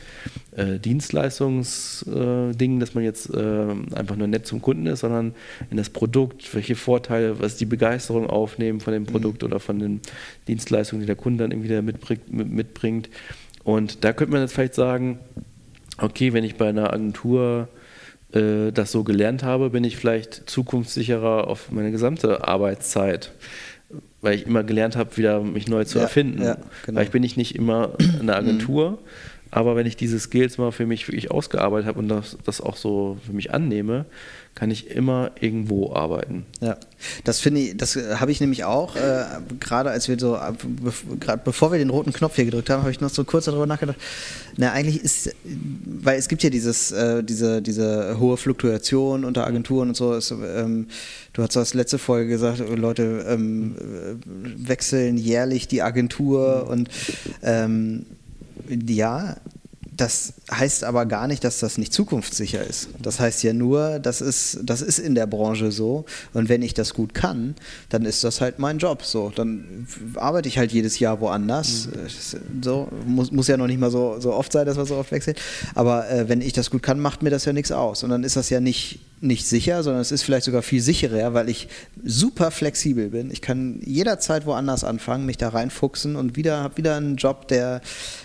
äh, 0.57 0.79
Dienstleistungsding, 0.79 2.77
äh, 2.77 2.81
dass 2.81 2.95
man 2.95 3.05
jetzt 3.05 3.33
äh, 3.33 3.67
einfach 3.95 4.17
nur 4.17 4.29
nett 4.29 4.47
zum 4.47 4.61
Kunden 4.61 4.87
ist, 4.87 5.01
sondern 5.01 5.35
in 5.71 5.77
das 5.77 5.91
Produkt, 5.91 6.55
welche 6.55 6.77
Vorteile, 6.77 7.41
was 7.41 7.57
die 7.57 7.67
Begeisterung 7.67 8.27
aufnehmen 8.29 8.81
von 8.81 8.93
dem 8.93 9.07
Produkt 9.07 9.43
mhm. 9.43 9.49
oder 9.49 9.61
von 9.61 9.79
den 9.79 10.01
Dienstleistungen, 10.47 11.01
die 11.01 11.07
der 11.07 11.17
Kunde 11.17 11.45
dann 11.45 11.53
irgendwie 11.53 11.81
mitbringt, 11.83 12.33
mitbringt. 12.33 13.09
Und 13.65 14.05
da 14.05 14.13
könnte 14.13 14.33
man 14.33 14.43
jetzt 14.43 14.55
vielleicht 14.55 14.75
sagen, 14.75 15.19
okay, 15.99 16.33
wenn 16.33 16.45
ich 16.45 16.57
bei 16.57 16.69
einer 16.69 16.93
Agentur 16.93 17.69
äh, 18.33 18.73
das 18.73 18.93
so 18.93 19.05
gelernt 19.05 19.43
habe, 19.43 19.71
bin 19.71 19.85
ich 19.85 19.97
vielleicht 19.97 20.49
zukunftssicherer 20.49 21.47
auf 21.49 21.71
meine 21.71 21.91
gesamte 21.91 22.47
Arbeitszeit, 22.47 23.33
weil 24.21 24.35
ich 24.35 24.47
immer 24.47 24.65
gelernt 24.65 24.97
habe, 24.97 25.17
wieder 25.17 25.41
mich 25.41 25.69
neu 25.69 25.85
zu 25.85 25.99
ja, 25.99 26.05
erfinden. 26.05 26.43
Ja, 26.43 26.59
genau. 26.85 26.99
Weil 26.99 27.05
ich 27.05 27.11
bin 27.11 27.23
ich 27.23 27.37
nicht 27.37 27.55
immer 27.55 27.93
eine 28.21 28.37
Agentur. 28.37 28.99
Aber 29.51 29.77
wenn 29.77 29.87
ich 29.87 29.97
diese 29.97 30.19
Skills 30.21 30.59
mal 30.59 30.73
für 30.73 30.87
mich 30.87 31.09
wirklich 31.09 31.31
ausgearbeitet 31.31 31.89
habe 31.89 31.99
und 31.99 32.09
das, 32.09 32.37
das 32.45 32.61
auch 32.61 32.77
so 32.77 33.19
für 33.25 33.33
mich 33.33 33.53
annehme, 33.53 34.05
kann 34.55 34.71
ich 34.73 34.91
immer 34.91 35.31
irgendwo 35.41 35.93
arbeiten. 35.93 36.45
Ja, 36.61 36.77
das 37.23 37.39
finde 37.39 37.61
ich, 37.61 37.77
das 37.77 37.97
habe 37.97 38.33
ich 38.33 38.41
nämlich 38.41 38.65
auch, 38.65 38.97
äh, 38.97 39.25
gerade 39.61 39.91
als 39.91 40.09
wir 40.09 40.19
so, 40.19 40.37
gerade 41.21 41.41
bevor 41.45 41.71
wir 41.71 41.79
den 41.79 41.91
roten 41.91 42.13
Knopf 42.13 42.35
hier 42.35 42.45
gedrückt 42.45 42.69
haben, 42.69 42.81
habe 42.81 42.91
ich 42.91 43.01
noch 43.01 43.11
so 43.11 43.23
kurz 43.23 43.45
darüber 43.45 43.67
nachgedacht. 43.67 43.99
Na, 44.57 44.73
eigentlich 44.73 45.01
ist, 45.01 45.33
weil 45.85 46.19
es 46.19 46.27
gibt 46.27 46.43
ja 46.43 46.51
dieses, 46.51 46.91
äh, 46.91 47.23
diese, 47.23 47.63
diese 47.63 48.19
hohe 48.19 48.37
Fluktuation 48.37 49.25
unter 49.25 49.47
Agenturen 49.47 49.91
und 49.91 49.97
so. 49.97 50.13
Es, 50.13 50.33
ähm, 50.33 50.89
du 51.35 51.43
hast 51.43 51.55
das 51.55 51.75
letzte 51.75 51.99
Folge 51.99 52.29
gesagt, 52.29 52.59
Leute 52.59 53.27
ähm, 53.29 53.77
wechseln 54.57 55.19
jährlich 55.19 55.69
die 55.69 55.83
Agentur 55.83 56.67
und 56.69 56.89
ähm, 57.45 58.07
ja, 58.69 59.37
das 59.99 60.33
heißt 60.51 60.85
aber 60.85 61.07
gar 61.07 61.27
nicht, 61.27 61.43
dass 61.43 61.59
das 61.59 61.77
nicht 61.77 61.93
zukunftssicher 61.93 62.65
ist. 62.65 62.89
Das 63.03 63.19
heißt 63.19 63.43
ja 63.43 63.53
nur, 63.53 63.99
das 63.99 64.21
ist, 64.21 64.61
das 64.63 64.81
ist 64.81 65.01
in 65.01 65.17
der 65.17 65.27
Branche 65.27 65.73
so. 65.73 66.05
Und 66.33 66.49
wenn 66.49 66.63
ich 66.63 66.73
das 66.73 66.95
gut 66.95 67.15
kann, 67.15 67.57
dann 67.89 68.05
ist 68.05 68.23
das 68.23 68.41
halt 68.41 68.61
mein 68.61 68.79
Job. 68.79 69.03
So, 69.03 69.33
dann 69.35 69.89
arbeite 70.15 70.49
ich 70.49 70.57
halt 70.57 70.71
jedes 70.71 71.01
Jahr 71.01 71.21
woanders. 71.21 71.89
Mhm. 71.89 72.63
So 72.63 72.89
muss, 73.07 73.33
muss 73.33 73.49
ja 73.49 73.57
noch 73.57 73.67
nicht 73.67 73.81
mal 73.81 73.91
so, 73.91 74.21
so 74.21 74.33
oft 74.33 74.53
sein, 74.53 74.67
dass 74.67 74.77
man 74.77 74.87
so 74.87 74.97
oft 74.97 75.11
wechselt. 75.11 75.41
Aber 75.75 76.09
äh, 76.09 76.29
wenn 76.29 76.41
ich 76.41 76.53
das 76.53 76.71
gut 76.71 76.83
kann, 76.83 77.01
macht 77.01 77.23
mir 77.23 77.31
das 77.31 77.45
ja 77.45 77.53
nichts 77.53 77.73
aus. 77.73 78.05
Und 78.05 78.11
dann 78.11 78.23
ist 78.23 78.37
das 78.37 78.51
ja 78.51 78.61
nicht 78.61 79.01
nicht 79.21 79.47
sicher, 79.47 79.83
sondern 79.83 80.01
es 80.01 80.13
ist 80.13 80.23
vielleicht 80.23 80.45
sogar 80.45 80.63
viel 80.63 80.81
sicherer, 80.81 81.35
weil 81.35 81.49
ich 81.49 81.69
super 82.05 82.51
flexibel 82.51 83.09
bin. 83.09 83.31
Ich 83.31 83.43
kann 83.43 83.81
jederzeit 83.85 84.47
woanders 84.47 84.85
anfangen, 84.85 85.27
mich 85.27 85.37
da 85.37 85.49
reinfuchsen 85.49 86.17
und 86.17 86.37
wieder 86.37 86.63
habe 86.63 86.77
wieder 86.77 86.97
einen 86.97 87.17
Job, 87.17 87.49
der, 87.49 87.81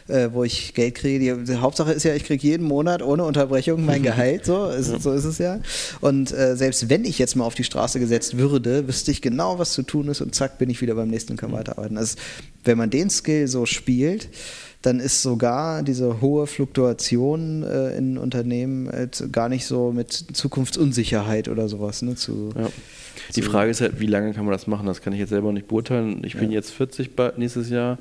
äh, 0.07 0.29
wo 0.31 0.43
ich 0.43 0.73
Geld 0.73 0.95
kriege. 0.95 1.19
Die, 1.19 1.45
die, 1.45 1.57
Hauptsache 1.63 1.91
ist 1.91 2.03
ja, 2.03 2.13
ich 2.13 2.23
kriege 2.23 2.45
jeden 2.45 2.67
Monat 2.67 3.01
ohne 3.01 3.23
Unterbrechung 3.23 3.85
mein 3.85 4.03
Gehalt. 4.03 4.45
So 4.45 4.67
ist, 4.67 4.91
ja. 4.91 4.99
so 4.99 5.11
ist 5.13 5.25
es 5.25 5.39
ja. 5.39 5.59
Und 6.01 6.31
äh, 6.31 6.55
selbst 6.55 6.89
wenn 6.89 7.05
ich 7.05 7.17
jetzt 7.17 7.35
mal 7.35 7.45
auf 7.45 7.55
die 7.55 7.63
Straße 7.63 7.99
gesetzt 7.99 8.37
würde, 8.37 8.87
wüsste 8.87 9.09
ich 9.09 9.21
genau, 9.21 9.57
was 9.57 9.73
zu 9.73 9.81
tun 9.81 10.07
ist 10.09 10.21
und 10.21 10.35
zack, 10.35 10.59
bin 10.59 10.69
ich 10.69 10.81
wieder 10.81 10.93
beim 10.93 11.09
nächsten 11.09 11.33
und 11.33 11.37
kann 11.37 11.49
mhm. 11.49 11.55
weiterarbeiten. 11.55 11.97
Also, 11.97 12.17
wenn 12.63 12.77
man 12.77 12.89
den 12.89 13.09
Skill 13.09 13.47
so 13.47 13.65
spielt, 13.65 14.29
dann 14.83 14.99
ist 14.99 15.21
sogar 15.21 15.81
diese 15.81 16.19
hohe 16.19 16.45
Fluktuation 16.45 17.63
äh, 17.63 17.97
in 17.97 18.17
Unternehmen 18.17 18.87
äh, 18.89 19.07
gar 19.31 19.47
nicht 19.47 19.65
so 19.65 19.93
mit 19.93 20.11
Zukunftsunsicherheit 20.11 21.47
oder 21.47 21.69
sowas 21.69 22.01
ne, 22.01 22.15
zu. 22.15 22.49
Ja. 22.55 22.69
Die 23.35 23.41
Frage 23.41 23.71
ist 23.71 23.79
halt, 23.79 24.01
wie 24.01 24.07
lange 24.07 24.33
kann 24.33 24.43
man 24.43 24.51
das 24.51 24.67
machen? 24.67 24.85
Das 24.85 25.01
kann 25.01 25.13
ich 25.13 25.19
jetzt 25.19 25.29
selber 25.29 25.53
nicht 25.53 25.67
beurteilen. 25.67 26.21
Ich 26.25 26.35
bin 26.35 26.51
jetzt 26.51 26.71
40 26.71 27.11
nächstes 27.37 27.69
Jahr. 27.69 27.97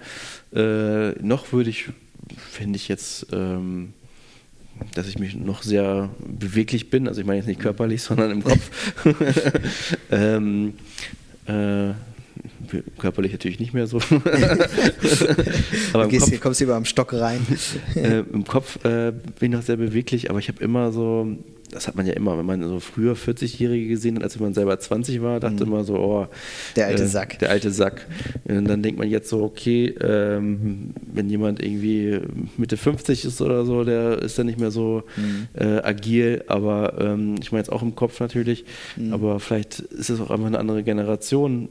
Äh, 0.53 1.13
noch 1.23 1.53
würde 1.53 1.71
ich, 1.71 1.91
finde 2.43 2.77
ich 2.77 2.89
jetzt. 2.89 3.27
Ähm, 3.33 3.95
dass 4.95 5.07
ich 5.07 5.19
mich 5.19 5.35
noch 5.35 5.63
sehr 5.63 6.11
beweglich 6.19 6.91
bin, 6.91 7.09
also 7.09 7.21
ich 7.21 7.27
meine 7.27 7.39
jetzt 7.39 7.47
nicht 7.47 7.61
körperlich, 7.61 8.03
sondern 8.09 8.31
im 8.31 8.45
Kopf. 8.45 8.71
ähm, 10.11 10.75
äh, 11.47 11.91
körperlich 12.99 13.33
natürlich 13.33 13.61
nicht 13.61 13.75
mehr 13.75 13.87
so. 13.87 13.99
aber 15.93 16.09
Gehst, 16.09 16.31
Kopf, 16.31 16.41
kommst 16.41 16.61
du 16.61 16.65
über 16.65 16.77
am 16.77 16.85
Stock 16.85 17.13
rein. 17.13 17.47
äh, 17.95 18.21
Im 18.21 18.45
Kopf 18.45 18.83
äh, 18.85 19.13
bin 19.13 19.53
ich 19.53 19.59
noch 19.59 19.63
sehr 19.63 19.77
beweglich, 19.77 20.31
aber 20.31 20.39
ich 20.39 20.49
habe 20.49 20.63
immer 20.63 20.93
so, 20.93 21.37
das 21.73 21.89
hat 21.89 21.97
man 21.97 22.07
ja 22.07 22.13
immer, 22.13 22.39
wenn 22.39 22.47
man 22.47 22.63
so 22.63 22.79
früher 22.79 23.15
40-Jährige 23.15 23.89
gesehen 23.89 24.17
hat, 24.17 24.23
als 24.23 24.37
wenn 24.37 24.45
man 24.45 24.55
selber 24.55 24.79
20 24.79 25.23
war, 25.23 25.41
dachte 25.41 25.65
mhm. 25.65 25.73
immer 25.73 25.85
so, 25.85 25.97
oh, 25.97 26.27
der 26.77 26.87
alte 26.87 27.03
äh, 27.03 27.07
Sack. 27.07 27.39
Der 27.41 27.51
alte 27.51 27.71
Sack. 27.71 28.07
Und 28.45 28.67
dann 28.67 28.83
denkt 28.83 28.99
man 28.99 29.09
jetzt 29.09 29.29
so, 29.29 29.43
okay, 29.43 29.95
ähm, 30.01 30.95
wenn 31.13 31.29
jemand 31.29 31.63
irgendwie 31.63 32.21
Mitte 32.57 32.77
50 32.77 33.25
ist 33.25 33.41
oder 33.41 33.65
so, 33.65 33.85
der 33.85 34.21
ist 34.23 34.39
dann 34.39 34.47
nicht 34.47 34.61
mehr 34.61 34.71
so 34.71 35.03
mhm. 35.17 35.49
äh, 35.55 35.79
agil, 35.83 36.45
aber 36.47 36.95
ähm, 37.01 37.37
ich 37.41 37.51
meine 37.51 37.61
jetzt 37.61 37.73
auch 37.73 37.83
im 37.83 37.95
Kopf 37.95 38.21
natürlich, 38.21 38.65
mhm. 38.97 39.13
aber 39.13 39.41
vielleicht 39.41 39.81
ist 39.81 40.11
es 40.11 40.21
auch 40.21 40.31
einfach 40.31 40.47
eine 40.47 40.59
andere 40.59 40.83
Generation 40.83 41.69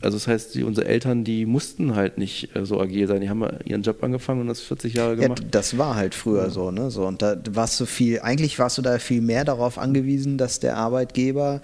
also 0.00 0.16
das 0.16 0.28
heißt, 0.28 0.54
die, 0.54 0.62
unsere 0.62 0.86
Eltern, 0.86 1.24
die 1.24 1.44
mussten 1.44 1.96
halt 1.96 2.18
nicht 2.18 2.54
äh, 2.54 2.64
so 2.64 2.80
agil 2.80 3.08
sein. 3.08 3.20
Die 3.20 3.28
haben 3.28 3.44
ihren 3.64 3.82
Job 3.82 4.02
angefangen 4.04 4.42
und 4.42 4.46
das 4.46 4.60
40 4.60 4.94
Jahre 4.94 5.16
gemacht. 5.16 5.40
Ja, 5.40 5.46
das 5.50 5.76
war 5.76 5.96
halt 5.96 6.14
früher 6.14 6.44
ja. 6.44 6.50
so, 6.50 6.70
ne? 6.70 6.92
So, 6.92 7.04
und 7.04 7.20
da 7.20 7.36
warst 7.50 7.80
du 7.80 7.86
viel, 7.86 8.20
eigentlich 8.20 8.60
warst 8.60 8.78
du 8.78 8.82
da 8.82 9.00
viel 9.00 9.20
mehr 9.20 9.44
darauf 9.44 9.76
angewiesen, 9.76 10.38
dass 10.38 10.60
der 10.60 10.76
Arbeitgeber 10.76 11.62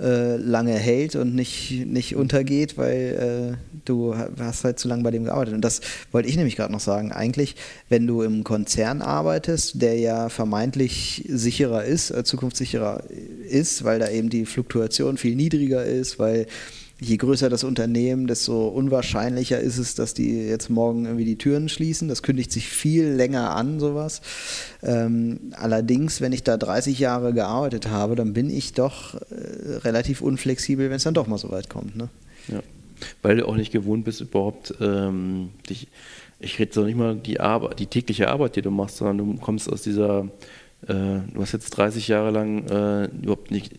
äh, 0.00 0.36
lange 0.36 0.72
hält 0.72 1.14
und 1.14 1.34
nicht, 1.34 1.84
nicht 1.86 2.16
untergeht, 2.16 2.78
weil 2.78 3.56
äh, 3.58 3.78
du 3.84 4.16
hast 4.38 4.64
halt 4.64 4.78
zu 4.78 4.88
lange 4.88 5.02
bei 5.02 5.10
dem 5.10 5.24
gearbeitet. 5.24 5.54
Und 5.54 5.62
das 5.62 5.82
wollte 6.10 6.28
ich 6.30 6.36
nämlich 6.36 6.56
gerade 6.56 6.72
noch 6.72 6.80
sagen. 6.80 7.12
Eigentlich, 7.12 7.54
wenn 7.90 8.06
du 8.06 8.22
im 8.22 8.44
Konzern 8.44 9.02
arbeitest, 9.02 9.82
der 9.82 9.98
ja 9.98 10.30
vermeintlich 10.30 11.26
sicherer 11.28 11.84
ist, 11.84 12.10
äh, 12.10 12.24
zukunftssicherer 12.24 13.04
ist, 13.46 13.84
weil 13.84 13.98
da 13.98 14.08
eben 14.08 14.30
die 14.30 14.46
Fluktuation 14.46 15.18
viel 15.18 15.36
niedriger 15.36 15.84
ist, 15.84 16.18
weil 16.18 16.46
je 17.00 17.16
größer 17.16 17.48
das 17.48 17.64
Unternehmen, 17.64 18.26
desto 18.26 18.68
unwahrscheinlicher 18.68 19.58
ist 19.58 19.78
es, 19.78 19.94
dass 19.94 20.14
die 20.14 20.46
jetzt 20.46 20.70
morgen 20.70 21.04
irgendwie 21.04 21.24
die 21.24 21.38
Türen 21.38 21.68
schließen. 21.68 22.08
Das 22.08 22.22
kündigt 22.22 22.52
sich 22.52 22.68
viel 22.68 23.06
länger 23.06 23.54
an, 23.56 23.80
sowas. 23.80 24.22
Ähm, 24.82 25.52
allerdings, 25.52 26.20
wenn 26.20 26.32
ich 26.32 26.44
da 26.44 26.56
30 26.56 26.98
Jahre 26.98 27.32
gearbeitet 27.32 27.88
habe, 27.88 28.14
dann 28.14 28.32
bin 28.32 28.48
ich 28.48 28.74
doch 28.74 29.14
äh, 29.14 29.76
relativ 29.78 30.20
unflexibel, 30.20 30.88
wenn 30.88 30.96
es 30.96 31.04
dann 31.04 31.14
doch 31.14 31.26
mal 31.26 31.38
so 31.38 31.50
weit 31.50 31.68
kommt. 31.68 31.96
Ne? 31.96 32.08
Ja. 32.48 32.60
Weil 33.22 33.38
du 33.38 33.48
auch 33.48 33.56
nicht 33.56 33.72
gewohnt 33.72 34.04
bist, 34.04 34.20
überhaupt 34.20 34.74
ähm, 34.80 35.50
dich. 35.68 35.88
Ich 36.40 36.58
rede 36.58 36.72
doch 36.74 36.84
nicht 36.84 36.96
mal 36.96 37.16
die 37.16 37.40
Arbeit, 37.40 37.78
die 37.78 37.86
tägliche 37.86 38.28
Arbeit, 38.28 38.56
die 38.56 38.62
du 38.62 38.70
machst, 38.70 38.98
sondern 38.98 39.18
du 39.18 39.40
kommst 39.40 39.72
aus 39.72 39.82
dieser, 39.82 40.28
äh, 40.86 41.20
du 41.32 41.40
hast 41.40 41.52
jetzt 41.52 41.70
30 41.70 42.08
Jahre 42.08 42.30
lang 42.30 42.66
äh, 42.68 43.04
überhaupt 43.06 43.50
nicht 43.50 43.72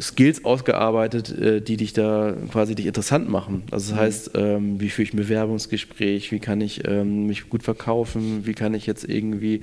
Skills 0.00 0.44
ausgearbeitet, 0.44 1.36
äh, 1.38 1.60
die 1.60 1.76
dich 1.76 1.92
da 1.92 2.34
quasi 2.50 2.74
dich 2.74 2.86
interessant 2.86 3.28
machen. 3.28 3.64
Also 3.70 3.90
das 3.90 3.94
mhm. 3.94 4.02
heißt, 4.02 4.30
ähm, 4.34 4.80
wie 4.80 4.88
führe 4.88 5.04
ich 5.04 5.14
ein 5.14 5.18
Bewerbungsgespräch, 5.18 6.32
wie 6.32 6.38
kann 6.38 6.60
ich 6.60 6.86
ähm, 6.86 7.26
mich 7.26 7.48
gut 7.48 7.62
verkaufen, 7.62 8.46
wie 8.46 8.54
kann 8.54 8.74
ich 8.74 8.86
jetzt 8.86 9.08
irgendwie 9.08 9.60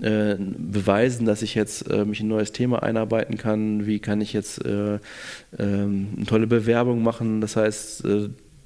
äh, 0.00 0.36
beweisen, 0.38 1.26
dass 1.26 1.42
ich 1.42 1.54
jetzt 1.54 1.90
äh, 1.90 2.04
mich 2.04 2.20
in 2.20 2.26
ein 2.26 2.30
neues 2.30 2.52
Thema 2.52 2.82
einarbeiten 2.82 3.36
kann, 3.36 3.86
wie 3.86 3.98
kann 3.98 4.20
ich 4.20 4.32
jetzt 4.32 4.64
äh, 4.64 4.98
ähm, 5.58 6.08
eine 6.16 6.26
tolle 6.26 6.46
Bewerbung 6.46 7.02
machen. 7.02 7.40
Das 7.40 7.56
heißt, 7.56 8.04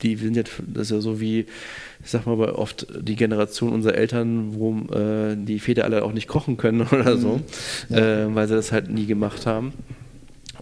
die 0.03 0.17
sind 0.17 0.37
jetzt, 0.37 0.53
das 0.67 0.89
ist 0.89 0.91
ja 0.91 1.01
so 1.01 1.21
wie, 1.21 1.47
ich 2.03 2.11
sag 2.11 2.27
mal, 2.27 2.39
oft 2.51 2.87
die 3.01 3.17
Generation 3.17 3.73
unserer 3.73 3.95
Eltern, 3.95 4.55
wo 4.55 4.75
die 5.37 5.59
Väter 5.61 5.85
alle 5.85 6.05
auch 6.05 6.13
nicht 6.13 6.29
kochen 6.29 6.57
können 6.57 6.83
oder 6.93 7.17
so, 7.17 7.41
mhm. 7.89 7.97
ja. 7.97 8.35
weil 8.35 8.49
sie 8.49 8.55
das 8.55 8.73
halt 8.73 8.91
nie 8.91 9.07
gemacht 9.07 9.47
haben. 9.47 9.73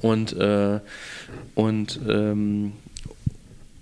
Und, 0.02 0.32
äh, 0.35 0.80
und 1.54 2.00
ähm, 2.09 2.73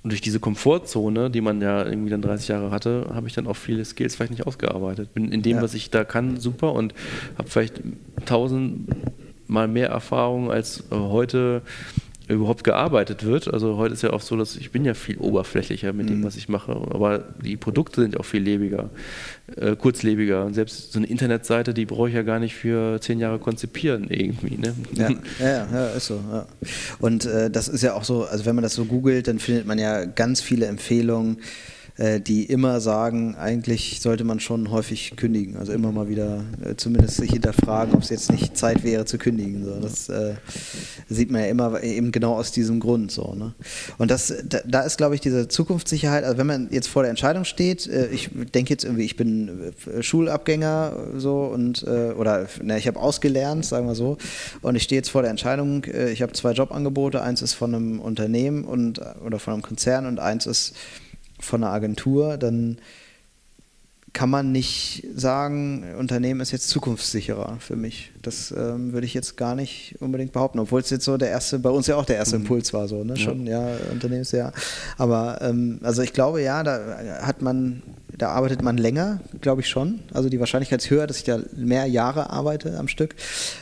durch 0.03 0.21
diese 0.21 0.41
Komfortzone, 0.41 1.31
die 1.31 1.41
man 1.41 1.61
ja 1.61 1.85
irgendwie 1.85 2.11
dann 2.11 2.23
30 2.23 2.49
Jahre 2.49 2.71
hatte, 2.71 3.07
habe 3.13 3.27
ich 3.27 3.35
dann 3.35 3.47
auch 3.47 3.57
viele 3.57 3.85
Skills 3.85 4.17
vielleicht 4.17 4.31
nicht 4.31 4.47
ausgearbeitet. 4.47 5.13
Bin 5.13 5.33
in 5.33 5.43
dem, 5.43 5.57
ja. 5.57 5.63
was 5.63 5.75
ich 5.75 5.91
da 5.91 6.05
kann, 6.05 6.39
super 6.39 6.73
und 6.73 6.95
habe 7.37 7.51
vielleicht 7.51 7.83
tausendmal 8.25 9.69
mehr 9.69 9.89
Erfahrung 9.89 10.51
als 10.51 10.85
äh, 10.91 10.95
heute 10.95 11.63
überhaupt 12.35 12.65
gearbeitet 12.65 13.25
wird. 13.25 13.53
Also 13.53 13.77
heute 13.77 13.95
ist 13.95 14.03
ja 14.03 14.11
auch 14.11 14.21
so, 14.21 14.37
dass 14.37 14.57
ich 14.57 14.71
bin 14.71 14.85
ja 14.85 14.95
viel 14.95 15.19
oberflächlicher 15.19 15.93
mit 15.93 16.09
dem, 16.09 16.21
mhm. 16.21 16.25
was 16.25 16.37
ich 16.37 16.49
mache, 16.49 16.73
aber 16.73 17.25
die 17.43 17.57
Produkte 17.57 18.03
sind 18.03 18.19
auch 18.19 18.25
viel 18.25 18.43
lebiger, 18.43 18.91
äh, 19.57 19.77
kurzlebiger. 19.77 20.45
Und 20.45 20.55
selbst 20.55 20.93
so 20.93 20.99
eine 20.99 21.07
Internetseite, 21.07 21.75
die 21.75 21.87
brauche 21.87 22.09
ich 22.09 22.15
ja 22.15 22.23
gar 22.23 22.39
nicht 22.39 22.55
für 22.55 23.01
zehn 23.01 23.19
Jahre 23.19 23.39
konzipieren 23.39 24.09
irgendwie. 24.09 24.57
Ne? 24.57 24.75
Ja, 24.95 25.11
ja, 25.39 25.69
ja, 25.73 25.87
ist 25.89 26.07
so. 26.07 26.21
Ja. 26.31 26.47
Und 26.99 27.27
äh, 27.27 27.51
das 27.51 27.69
ist 27.69 27.83
ja 27.83 27.95
auch 27.95 28.05
so, 28.05 28.25
also 28.25 28.47
wenn 28.47 28.55
man 28.55 28.63
das 28.63 28.75
so 28.75 28.85
googelt, 28.85 29.29
dann 29.29 29.39
findet 29.39 29.67
man 29.67 29.79
ja 29.79 30.05
ganz 30.05 30.41
viele 30.41 30.67
Empfehlungen 30.67 31.39
äh, 32.01 32.19
die 32.19 32.45
immer 32.45 32.81
sagen, 32.81 33.35
eigentlich 33.35 34.01
sollte 34.01 34.25
man 34.25 34.41
schon 34.41 34.71
häufig 34.71 35.17
kündigen. 35.17 35.59
Also 35.59 35.73
immer 35.73 35.93
mal 35.93 36.09
wieder 36.09 36.45
äh, 36.65 36.75
zumindest 36.75 37.19
sich 37.19 37.31
hinterfragen, 37.33 37.93
ob 37.93 38.01
es 38.01 38.09
jetzt 38.09 38.33
nicht 38.33 38.57
Zeit 38.57 38.83
wäre 38.85 39.05
zu 39.05 39.19
kündigen. 39.19 39.67
So. 39.67 39.79
Das 39.79 40.09
äh, 40.09 40.37
sieht 41.11 41.31
man 41.31 41.43
ja 41.43 41.49
immer 41.49 41.83
eben 41.83 42.11
genau 42.11 42.37
aus 42.37 42.53
diesem 42.53 42.81
Grund. 42.81 43.13
So, 43.13 43.35
ne? 43.35 43.53
Und 43.99 44.11
das, 44.11 44.33
da, 44.49 44.61
da 44.67 44.81
ist, 44.81 44.97
glaube 44.97 45.15
ich, 45.15 45.21
diese 45.21 45.49
Zukunftssicherheit, 45.49 46.25
also 46.25 46.39
wenn 46.39 46.47
man 46.47 46.69
jetzt 46.71 46.89
vor 46.89 47.03
der 47.03 47.11
Entscheidung 47.11 47.45
steht, 47.45 47.87
äh, 47.87 48.07
ich 48.07 48.31
denke 48.55 48.71
jetzt 48.71 48.85
irgendwie, 48.85 49.05
ich 49.05 49.17
bin 49.17 49.75
äh, 49.87 50.03
Schulabgänger 50.03 50.97
so 51.19 51.43
und 51.45 51.83
oder 51.83 52.47
ne, 52.63 52.79
ich 52.79 52.87
habe 52.87 52.99
ausgelernt, 52.99 53.67
sagen 53.67 53.87
wir 53.87 53.95
so, 53.95 54.17
und 54.63 54.75
ich 54.75 54.85
stehe 54.85 54.99
jetzt 54.99 55.11
vor 55.11 55.21
der 55.21 55.31
Entscheidung, 55.31 55.85
ich 55.85 56.23
habe 56.23 56.33
zwei 56.33 56.53
Jobangebote, 56.53 57.23
eins 57.23 57.43
ist 57.43 57.53
von 57.53 57.75
einem 57.75 58.01
Unternehmen 58.01 58.65
und 58.65 59.01
oder 59.25 59.39
von 59.39 59.55
einem 59.55 59.63
Konzern 59.63 60.07
und 60.07 60.19
eins 60.19 60.47
ist 60.47 60.75
von 61.41 61.65
einer 61.65 61.73
Agentur, 61.73 62.37
dann 62.37 62.79
kann 64.13 64.31
man 64.31 64.51
nicht 64.51 65.07
sagen, 65.15 65.95
Unternehmen 65.97 66.41
ist 66.41 66.51
jetzt 66.51 66.69
zukunftssicherer 66.69 67.59
für 67.61 67.77
mich. 67.77 68.11
Das 68.23 68.51
ähm, 68.51 68.93
würde 68.93 69.07
ich 69.07 69.15
jetzt 69.15 69.37
gar 69.37 69.55
nicht 69.55 69.97
unbedingt 70.01 70.33
behaupten, 70.33 70.59
obwohl 70.59 70.81
es 70.81 70.91
jetzt 70.91 71.05
so 71.05 71.17
der 71.17 71.31
erste, 71.31 71.59
bei 71.59 71.71
uns 71.71 71.87
ja 71.87 71.97
auch 71.97 72.05
der 72.05 72.17
erste 72.17 72.37
mhm. 72.37 72.43
Impuls 72.43 72.73
war, 72.73 72.89
so, 72.89 73.05
ne? 73.05 73.17
Schon, 73.17 73.47
ja, 73.47 73.71
ja 73.71 73.77
Unternehmensjahr. 73.93 74.53
Aber 74.99 75.41
ähm, 75.43 75.79
also 75.83 76.03
ich 76.03 76.13
glaube, 76.13 76.43
ja, 76.43 76.63
da 76.63 77.21
hat 77.23 77.41
man, 77.41 77.83
da 78.21 78.31
arbeitet 78.31 78.63
man 78.63 78.77
länger, 78.77 79.21
glaube 79.41 79.63
ich 79.63 79.69
schon. 79.69 80.01
Also 80.13 80.29
die 80.29 80.39
Wahrscheinlichkeit 80.41 80.83
ist 80.83 80.91
höher, 80.91 81.07
dass 81.07 81.17
ich 81.17 81.25
da 81.25 81.41
mehr 81.57 81.87
Jahre 81.87 82.29
arbeite 82.29 82.79
am 82.79 82.87
Stück. 82.87 83.15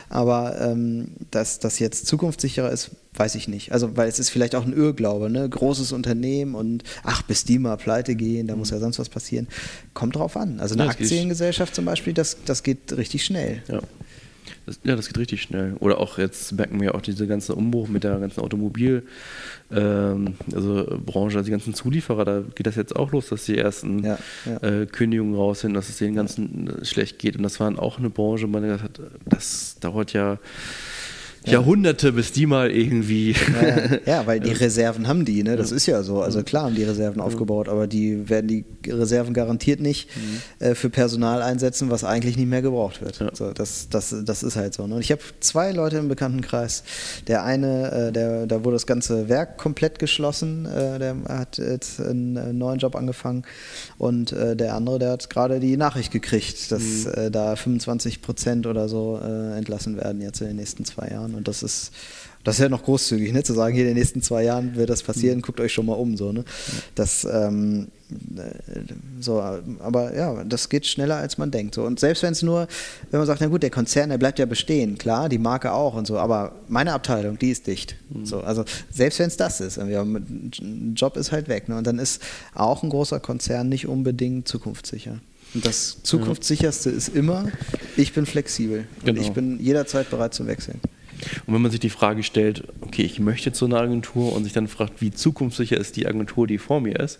Aber 0.09 0.59
ähm, 0.59 1.11
dass 1.31 1.59
das 1.59 1.79
jetzt 1.79 2.07
zukunftssicherer 2.07 2.69
ist, 2.69 2.91
weiß 3.13 3.35
ich 3.35 3.47
nicht. 3.47 3.71
Also, 3.71 3.95
weil 3.95 4.09
es 4.09 4.19
ist 4.19 4.29
vielleicht 4.29 4.55
auch 4.55 4.65
ein 4.65 4.73
Irrglaube, 4.73 5.29
ne? 5.29 5.47
Großes 5.47 5.93
Unternehmen 5.93 6.55
und 6.55 6.83
ach, 7.03 7.21
bis 7.21 7.45
die 7.45 7.57
mal 7.57 7.77
pleite 7.77 8.15
gehen, 8.15 8.47
da 8.47 8.55
muss 8.55 8.69
ja 8.69 8.79
sonst 8.79 8.99
was 8.99 9.07
passieren. 9.07 9.47
Kommt 9.93 10.15
drauf 10.15 10.35
an. 10.35 10.59
Also 10.59 10.75
eine 10.75 10.83
ja, 10.83 10.89
Aktiengesellschaft 10.89 11.73
zum 11.73 11.85
Beispiel, 11.85 12.13
das, 12.13 12.37
das 12.45 12.63
geht 12.63 12.91
richtig 12.97 13.23
schnell. 13.23 13.63
Ja. 13.67 13.79
Das, 14.65 14.79
ja, 14.83 14.95
das 14.95 15.07
geht 15.07 15.17
richtig 15.17 15.41
schnell. 15.41 15.75
Oder 15.79 15.99
auch 15.99 16.17
jetzt 16.17 16.51
merken 16.53 16.79
wir 16.79 16.87
ja 16.87 16.93
auch 16.93 17.01
diese 17.01 17.27
ganze 17.27 17.55
Umbruch 17.55 17.87
mit 17.87 18.03
der 18.03 18.19
ganzen 18.19 18.41
Automobil, 18.41 19.03
ähm, 19.71 20.35
also 20.53 20.85
Branche, 21.05 21.37
also 21.37 21.45
die 21.45 21.51
ganzen 21.51 21.73
Zulieferer, 21.73 22.25
da 22.25 22.43
geht 22.55 22.67
das 22.67 22.75
jetzt 22.75 22.95
auch 22.95 23.11
los, 23.11 23.29
dass 23.29 23.45
die 23.45 23.57
ersten 23.57 24.03
ja, 24.03 24.17
ja. 24.45 24.67
Äh, 24.67 24.85
Kündigungen 24.85 25.35
raus 25.35 25.61
sind, 25.61 25.73
dass 25.73 25.89
es 25.89 25.97
denen 25.97 26.15
ganzen 26.15 26.79
schlecht 26.83 27.19
geht. 27.19 27.35
Und 27.35 27.43
das 27.43 27.59
war 27.59 27.77
auch 27.79 27.99
eine 27.99 28.09
Branche, 28.09 28.47
man 28.47 28.63
gesagt 28.63 28.83
hat, 28.83 28.99
das 29.25 29.77
dauert 29.79 30.13
ja 30.13 30.39
Jahrhunderte, 31.45 32.11
bis 32.11 32.31
die 32.31 32.45
mal 32.45 32.69
irgendwie. 32.71 33.31
Ja, 33.31 33.99
ja, 34.19 34.27
weil 34.27 34.39
die 34.39 34.51
Reserven 34.51 35.07
haben 35.07 35.25
die, 35.25 35.43
ne? 35.43 35.55
Das 35.55 35.71
ist 35.71 35.85
ja 35.85 36.03
so. 36.03 36.21
Also 36.21 36.43
klar 36.43 36.65
haben 36.65 36.75
die 36.75 36.83
Reserven 36.83 37.21
aufgebaut, 37.21 37.69
aber 37.69 37.87
die 37.87 38.29
werden 38.29 38.47
die 38.47 38.65
Reserven 38.87 39.33
garantiert 39.33 39.79
nicht 39.79 40.09
Mhm. 40.15 40.65
äh, 40.65 40.75
für 40.75 40.89
Personal 40.89 41.41
einsetzen, 41.41 41.89
was 41.89 42.03
eigentlich 42.03 42.35
nicht 42.37 42.47
mehr 42.49 42.61
gebraucht 42.61 43.01
wird. 43.01 43.21
So, 43.33 43.51
das, 43.51 43.87
das, 43.89 44.15
das 44.25 44.43
ist 44.43 44.55
halt 44.55 44.73
so. 44.73 44.85
Ne? 44.87 44.95
Und 44.95 45.01
ich 45.01 45.11
habe 45.11 45.21
zwei 45.39 45.71
Leute 45.71 45.97
im 45.97 46.07
Bekanntenkreis. 46.07 46.83
Der 47.27 47.43
eine, 47.43 47.91
äh, 47.91 48.11
der, 48.11 48.45
da 48.47 48.63
wurde 48.63 48.75
das 48.75 48.85
ganze 48.87 49.29
Werk 49.29 49.57
komplett 49.57 49.99
geschlossen, 49.99 50.65
äh, 50.65 50.99
der 50.99 51.15
hat 51.27 51.57
jetzt 51.57 51.99
einen, 52.01 52.35
äh, 52.35 52.53
neuen 52.53 52.79
Job 52.79 52.95
angefangen. 52.95 53.43
Und 53.97 54.31
äh, 54.33 54.55
der 54.55 54.75
andere, 54.75 54.99
der 54.99 55.11
hat 55.11 55.29
gerade 55.29 55.59
die 55.59 55.77
Nachricht 55.77 56.11
gekriegt, 56.11 56.71
dass 56.71 56.81
Mhm. 56.83 57.11
äh, 57.15 57.31
da 57.31 57.55
25 57.55 58.21
Prozent 58.21 58.65
oder 58.67 58.87
so 58.89 59.19
entlassen 59.19 59.97
werden 59.97 60.21
jetzt 60.21 60.41
in 60.41 60.47
den 60.47 60.55
nächsten 60.57 60.85
zwei 60.85 61.07
Jahren. 61.09 61.28
Und 61.35 61.47
das 61.47 61.63
ist, 61.63 61.91
das 62.43 62.55
ist 62.55 62.61
ja 62.61 62.69
noch 62.69 62.83
großzügig, 62.83 63.33
ne? 63.33 63.43
zu 63.43 63.53
sagen, 63.53 63.73
hier 63.73 63.83
in 63.83 63.89
den 63.89 63.97
nächsten 63.97 64.21
zwei 64.21 64.43
Jahren 64.43 64.75
wird 64.75 64.89
das 64.89 65.03
passieren, 65.03 65.41
guckt 65.41 65.59
euch 65.59 65.73
schon 65.73 65.85
mal 65.85 65.93
um. 65.93 66.15
So, 66.15 66.31
ne? 66.31 66.45
Das, 66.95 67.27
ähm, 67.29 67.89
äh, 68.37 68.79
so, 69.19 69.41
aber 69.41 70.15
ja, 70.15 70.43
das 70.45 70.69
geht 70.69 70.87
schneller, 70.87 71.17
als 71.17 71.37
man 71.37 71.51
denkt. 71.51 71.75
So. 71.75 71.83
Und 71.83 71.99
selbst 71.99 72.23
wenn 72.23 72.31
es 72.31 72.41
nur, 72.41 72.67
wenn 73.11 73.19
man 73.19 73.27
sagt, 73.27 73.41
na 73.41 73.47
gut, 73.47 73.61
der 73.61 73.69
Konzern, 73.69 74.09
der 74.09 74.17
bleibt 74.17 74.39
ja 74.39 74.45
bestehen, 74.45 74.97
klar, 74.97 75.27
die 75.27 75.37
Marke 75.37 75.73
auch 75.73 75.95
und 75.95 76.07
so, 76.07 76.17
aber 76.17 76.53
meine 76.69 76.93
Abteilung, 76.93 77.37
die 77.37 77.51
ist 77.51 77.67
dicht. 77.67 77.97
So, 78.23 78.39
also 78.39 78.63
selbst 78.89 79.19
wenn 79.19 79.27
es 79.27 79.37
das 79.37 79.59
ist, 79.59 79.77
ein 79.77 80.93
Job 80.95 81.17
ist 81.17 81.31
halt 81.31 81.49
weg. 81.49 81.67
Ne? 81.67 81.77
Und 81.77 81.85
dann 81.85 81.99
ist 81.99 82.21
auch 82.55 82.83
ein 82.83 82.89
großer 82.89 83.19
Konzern 83.19 83.67
nicht 83.67 83.87
unbedingt 83.87 84.47
zukunftssicher. 84.47 85.19
Und 85.53 85.65
das 85.65 85.97
zukunftssicherste 86.03 86.89
ist 86.89 87.09
immer, 87.09 87.47
ich 87.97 88.13
bin 88.13 88.25
flexibel. 88.25 88.87
Genau. 89.03 89.19
Und 89.19 89.25
ich 89.25 89.33
bin 89.33 89.59
jederzeit 89.59 90.09
bereit 90.09 90.33
zu 90.33 90.47
wechseln. 90.47 90.79
Und 91.45 91.53
wenn 91.53 91.61
man 91.61 91.71
sich 91.71 91.79
die 91.79 91.89
Frage 91.89 92.23
stellt, 92.23 92.63
okay, 92.81 93.03
ich 93.03 93.19
möchte 93.19 93.51
zu 93.51 93.65
einer 93.65 93.79
Agentur 93.79 94.33
und 94.33 94.43
sich 94.43 94.53
dann 94.53 94.67
fragt, 94.67 95.01
wie 95.01 95.11
zukunftssicher 95.11 95.77
ist 95.77 95.95
die 95.95 96.07
Agentur, 96.07 96.47
die 96.47 96.57
vor 96.57 96.81
mir 96.81 96.99
ist, 96.99 97.19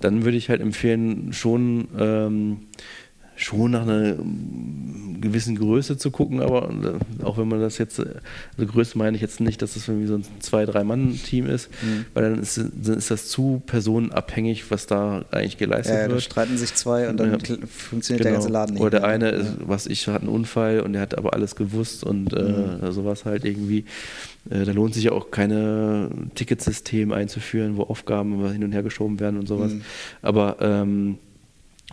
dann 0.00 0.24
würde 0.24 0.36
ich 0.36 0.48
halt 0.48 0.60
empfehlen, 0.60 1.32
schon, 1.32 1.88
ähm, 1.98 2.68
schon 3.42 3.70
nach 3.70 3.82
einer 3.82 4.18
ähm, 4.18 5.18
gewissen 5.20 5.56
Größe 5.56 5.96
zu 5.98 6.10
gucken, 6.10 6.40
aber 6.40 6.70
äh, 6.70 7.24
auch 7.24 7.36
wenn 7.38 7.48
man 7.48 7.60
das 7.60 7.78
jetzt, 7.78 7.98
äh, 7.98 8.06
also 8.56 8.70
Größe 8.72 8.96
meine 8.96 9.16
ich 9.16 9.22
jetzt 9.22 9.40
nicht, 9.40 9.60
dass 9.62 9.74
das 9.74 9.86
irgendwie 9.88 10.06
so 10.06 10.14
ein 10.14 10.24
zwei-, 10.40 10.64
drei-Mann-Team 10.66 11.46
ist, 11.46 11.68
weil 12.14 12.22
dann 12.30 12.38
ist, 12.40 12.58
dann 12.58 12.96
ist 12.96 13.10
das 13.10 13.28
zu 13.28 13.62
personenabhängig, 13.66 14.70
was 14.70 14.86
da 14.86 15.24
eigentlich 15.30 15.58
geleistet 15.58 15.94
Ja, 15.94 16.04
da 16.06 16.12
wird. 16.12 16.22
streiten 16.22 16.56
sich 16.56 16.74
zwei 16.74 17.08
und 17.08 17.16
dann 17.18 17.32
Ja. 17.32 17.38
funktioniert 17.68 18.24
der 18.24 18.32
ganze 18.32 18.48
Laden 18.48 18.74
nicht. 18.74 18.82
Oder 18.82 18.90
der 18.90 19.00
mehr. 19.00 19.08
eine, 19.10 19.28
ist, 19.30 19.52
was 19.66 19.86
ich, 19.86 20.06
hat 20.08 20.20
einen 20.22 20.30
Unfall 20.30 20.80
und 20.80 20.92
der 20.94 21.02
hat 21.02 21.16
aber 21.18 21.34
alles 21.34 21.56
gewusst 21.56 22.04
und 22.04 22.32
äh, 22.32 22.40
Mhm. 22.42 22.92
sowas 22.92 23.24
halt 23.24 23.44
irgendwie. 23.44 23.84
Äh, 24.48 24.64
da 24.64 24.72
lohnt 24.72 24.94
sich 24.94 25.04
ja 25.04 25.12
auch 25.12 25.30
keine 25.30 26.10
Ticketsystem 26.34 27.12
einzuführen, 27.12 27.76
wo 27.76 27.82
Aufgaben 27.82 28.50
hin 28.52 28.64
und 28.64 28.72
her 28.72 28.82
geschoben 28.82 29.20
werden 29.20 29.38
und 29.38 29.46
sowas. 29.46 29.72
Mhm. 29.72 29.82
Aber 30.22 30.56
ähm, 30.60 31.18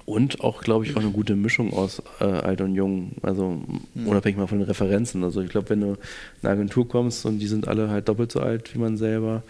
und 0.08 0.40
auch, 0.42 0.62
glaube 0.62 0.86
ich, 0.86 0.96
auch 0.96 1.02
eine 1.02 1.12
gute 1.12 1.36
Mischung 1.36 1.74
aus 1.74 2.02
äh, 2.22 2.24
alt 2.24 2.62
und 2.62 2.74
jung. 2.76 3.12
Also 3.22 3.62
Mhm. 3.94 4.08
unabhängig 4.08 4.38
mal 4.38 4.48
von 4.48 4.58
den 4.60 4.68
Referenzen. 4.68 5.22
Also 5.24 5.42
ich 5.42 5.50
glaube, 5.50 5.70
wenn 5.72 5.82
du 5.82 5.88
in 5.92 5.98
eine 6.44 6.52
Agentur 6.54 6.88
kommst 6.88 7.26
und 7.26 7.40
die 7.40 7.48
sind 7.48 7.68
alle 7.68 7.90
halt 7.90 8.08
doppelt 8.08 8.32
so 8.32 8.40
alt 8.40 8.74
wie 8.74 8.80
man 8.80 8.96
selber 8.96 9.44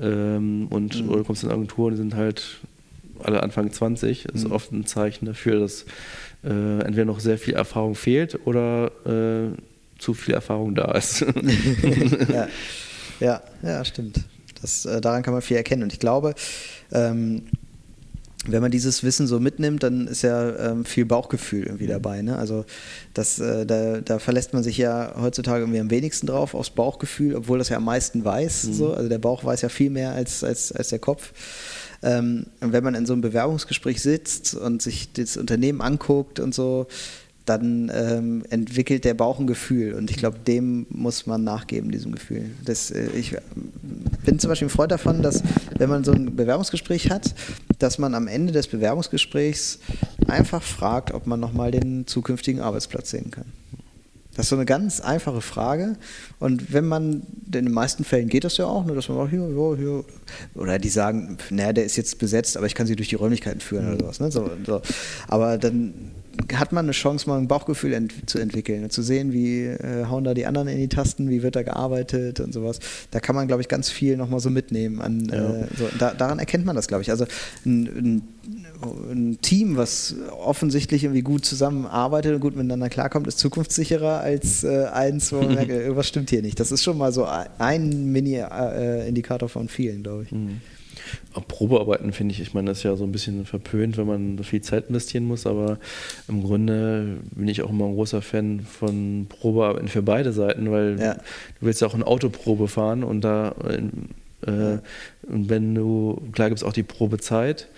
ähm, 0.00 0.66
und 0.70 1.02
Mhm. 1.02 1.08
oder 1.10 1.18
du 1.18 1.24
kommst 1.24 1.42
in 1.42 1.50
eine 1.50 1.56
Agentur 1.58 1.86
und 1.86 1.92
die 1.92 1.98
sind 1.98 2.14
halt 2.14 2.56
alle 3.22 3.42
Anfang 3.42 3.70
20, 3.70 4.24
ist 4.26 4.46
Mhm. 4.46 4.52
oft 4.52 4.72
ein 4.72 4.86
Zeichen 4.86 5.26
dafür, 5.26 5.60
dass 5.60 5.84
äh, 6.42 6.48
entweder 6.80 7.04
noch 7.04 7.20
sehr 7.20 7.36
viel 7.36 7.54
Erfahrung 7.54 7.94
fehlt 7.94 8.46
oder 8.46 8.90
äh, 9.04 9.50
zu 9.98 10.14
viel 10.14 10.32
Erfahrung 10.34 10.74
da 10.74 10.92
ist. 10.92 11.20
ja. 12.32 12.48
ja, 13.20 13.42
ja, 13.62 13.84
stimmt. 13.84 14.20
Das, 14.62 14.86
äh, 14.86 15.00
daran 15.00 15.22
kann 15.22 15.34
man 15.34 15.42
viel 15.42 15.56
erkennen. 15.56 15.82
Und 15.82 15.92
ich 15.92 15.98
glaube, 16.00 16.34
ähm, 16.92 17.42
wenn 18.50 18.62
man 18.62 18.70
dieses 18.70 19.02
Wissen 19.02 19.26
so 19.26 19.40
mitnimmt, 19.40 19.82
dann 19.82 20.06
ist 20.06 20.22
ja 20.22 20.70
ähm, 20.70 20.84
viel 20.84 21.04
Bauchgefühl 21.04 21.64
irgendwie 21.64 21.86
dabei. 21.86 22.22
Ne? 22.22 22.36
Also 22.36 22.64
das, 23.14 23.38
äh, 23.38 23.66
da, 23.66 24.00
da 24.00 24.18
verlässt 24.18 24.52
man 24.52 24.62
sich 24.62 24.78
ja 24.78 25.14
heutzutage 25.20 25.60
irgendwie 25.62 25.80
am 25.80 25.90
wenigsten 25.90 26.26
drauf, 26.26 26.54
aufs 26.54 26.70
Bauchgefühl, 26.70 27.36
obwohl 27.36 27.58
das 27.58 27.68
ja 27.68 27.76
am 27.76 27.84
meisten 27.84 28.24
weiß. 28.24 28.62
So. 28.62 28.94
Also 28.94 29.08
der 29.08 29.18
Bauch 29.18 29.44
weiß 29.44 29.62
ja 29.62 29.68
viel 29.68 29.90
mehr 29.90 30.12
als, 30.12 30.42
als, 30.42 30.72
als 30.72 30.88
der 30.88 30.98
Kopf. 30.98 31.32
Ähm, 32.02 32.46
und 32.60 32.72
wenn 32.72 32.84
man 32.84 32.94
in 32.94 33.06
so 33.06 33.12
einem 33.12 33.22
Bewerbungsgespräch 33.22 34.00
sitzt 34.00 34.54
und 34.54 34.82
sich 34.82 35.12
das 35.12 35.36
Unternehmen 35.36 35.80
anguckt 35.80 36.40
und 36.40 36.54
so, 36.54 36.86
dann 37.48 37.90
ähm, 37.94 38.44
entwickelt 38.50 39.04
der 39.04 39.14
Bauch 39.14 39.38
ein 39.40 39.46
Gefühl. 39.46 39.94
Und 39.94 40.10
ich 40.10 40.16
glaube, 40.18 40.38
dem 40.38 40.86
muss 40.90 41.26
man 41.26 41.44
nachgeben, 41.44 41.90
diesem 41.90 42.12
Gefühl. 42.12 42.50
Das, 42.64 42.90
äh, 42.90 43.08
ich 43.16 43.36
bin 44.24 44.38
zum 44.38 44.48
Beispiel 44.48 44.68
ein 44.68 44.70
Freund 44.70 44.92
davon, 44.92 45.22
dass 45.22 45.42
wenn 45.76 45.88
man 45.88 46.04
so 46.04 46.12
ein 46.12 46.36
Bewerbungsgespräch 46.36 47.10
hat, 47.10 47.34
dass 47.78 47.98
man 47.98 48.14
am 48.14 48.28
Ende 48.28 48.52
des 48.52 48.68
Bewerbungsgesprächs 48.68 49.78
einfach 50.26 50.62
fragt, 50.62 51.12
ob 51.12 51.26
man 51.26 51.40
nochmal 51.40 51.70
den 51.70 52.06
zukünftigen 52.06 52.60
Arbeitsplatz 52.60 53.10
sehen 53.10 53.30
kann. 53.30 53.46
Das 54.38 54.46
ist 54.46 54.50
so 54.50 54.56
eine 54.56 54.66
ganz 54.66 55.00
einfache 55.00 55.40
Frage. 55.40 55.96
Und 56.38 56.72
wenn 56.72 56.86
man, 56.86 57.26
in 57.46 57.50
den 57.50 57.72
meisten 57.72 58.04
Fällen 58.04 58.28
geht 58.28 58.44
das 58.44 58.56
ja 58.56 58.66
auch, 58.66 58.84
ne, 58.84 58.94
dass 58.94 59.08
man 59.08 59.18
sagt, 59.18 59.30
hier, 59.30 59.44
hier, 59.44 59.76
hier. 59.76 60.04
Oder 60.54 60.78
die 60.78 60.90
sagen, 60.90 61.38
naja, 61.50 61.72
der 61.72 61.84
ist 61.84 61.96
jetzt 61.96 62.20
besetzt, 62.20 62.56
aber 62.56 62.66
ich 62.66 62.76
kann 62.76 62.86
sie 62.86 62.94
durch 62.94 63.08
die 63.08 63.16
Räumlichkeiten 63.16 63.60
führen 63.60 63.88
oder 63.88 63.98
sowas. 63.98 64.20
Ne? 64.20 64.30
So, 64.30 64.48
so. 64.64 64.80
Aber 65.26 65.58
dann 65.58 66.12
hat 66.54 66.72
man 66.72 66.84
eine 66.86 66.92
Chance, 66.92 67.28
mal 67.28 67.38
ein 67.38 67.48
Bauchgefühl 67.48 67.92
ent 67.92 68.12
zu 68.30 68.38
entwickeln 68.38 68.84
und 68.84 68.92
zu 68.92 69.02
sehen, 69.02 69.32
wie 69.32 69.64
äh, 69.64 70.06
hauen 70.06 70.24
da 70.24 70.34
die 70.34 70.46
anderen 70.46 70.68
in 70.68 70.78
die 70.78 70.88
Tasten, 70.88 71.28
wie 71.28 71.42
wird 71.42 71.56
da 71.56 71.62
gearbeitet 71.62 72.40
und 72.40 72.52
sowas. 72.54 72.78
Da 73.10 73.20
kann 73.20 73.34
man, 73.36 73.46
glaube 73.48 73.62
ich, 73.62 73.68
ganz 73.68 73.90
viel 73.90 74.16
nochmal 74.16 74.40
so 74.40 74.50
mitnehmen. 74.50 75.00
An, 75.00 75.28
Ja. 75.32 75.54
äh, 75.56 75.66
so, 75.76 75.88
da, 75.98 76.14
daran 76.14 76.38
erkennt 76.38 76.64
man 76.64 76.76
das, 76.76 76.88
glaube 76.88 77.02
ich. 77.02 77.10
Also 77.10 77.26
ein, 77.66 77.86
ein, 77.86 78.22
ein 79.10 79.38
Team, 79.42 79.76
was 79.76 80.14
offensichtlich 80.40 81.04
irgendwie 81.04 81.22
gut 81.22 81.44
zusammenarbeitet 81.44 82.34
und 82.34 82.40
gut 82.40 82.56
miteinander 82.56 82.88
klarkommt, 82.88 83.26
ist 83.26 83.38
zukunftssicherer 83.38 84.20
als 84.20 84.64
äh, 84.64 84.84
eins, 84.92 85.32
wo 85.32 85.36
man 85.42 85.48
merkt, 85.54 85.70
äh, 85.70 85.82
irgendwas 85.82 86.08
stimmt 86.08 86.30
hier 86.30 86.42
nicht. 86.42 86.58
Das 86.60 86.72
ist 86.72 86.82
schon 86.82 86.96
mal 86.98 87.12
so 87.12 87.26
ein 87.58 88.12
Mini-Indikator 88.12 89.48
von 89.48 89.68
vielen, 89.68 90.02
glaube 90.02 90.24
ich. 90.24 90.32
Auch 90.32 90.36
Probearbeiten 91.46 92.12
finde 92.12 92.32
ich, 92.34 92.40
ich 92.40 92.54
meine, 92.54 92.70
das 92.70 92.78
ist 92.78 92.84
ja 92.84 92.96
so 92.96 93.04
ein 93.04 93.12
bisschen 93.12 93.44
verpönt, 93.46 93.96
wenn 93.96 94.06
man 94.06 94.36
so 94.38 94.44
viel 94.44 94.60
Zeit 94.60 94.88
investieren 94.88 95.24
muss, 95.24 95.46
aber 95.46 95.78
im 96.28 96.42
Grunde 96.42 97.18
bin 97.34 97.48
ich 97.48 97.62
auch 97.62 97.70
immer 97.70 97.86
ein 97.86 97.94
großer 97.94 98.22
Fan 98.22 98.60
von 98.60 99.26
Probearbeiten 99.28 99.88
für 99.88 100.02
beide 100.02 100.32
Seiten, 100.32 100.70
weil 100.70 100.98
Ja. 101.00 101.14
du 101.14 101.20
willst 101.66 101.80
ja 101.80 101.86
auch 101.86 101.94
eine 101.94 102.06
Autoprobe 102.06 102.68
fahren 102.68 103.04
und 103.04 103.22
da 103.22 103.54
äh, 103.66 103.78
und 105.28 105.48
wenn 105.50 105.74
du, 105.74 106.22
klar 106.32 106.48
gibt 106.48 106.60
es 106.60 106.64
auch 106.64 106.72
die 106.72 106.84
Probezeit, 106.84 107.68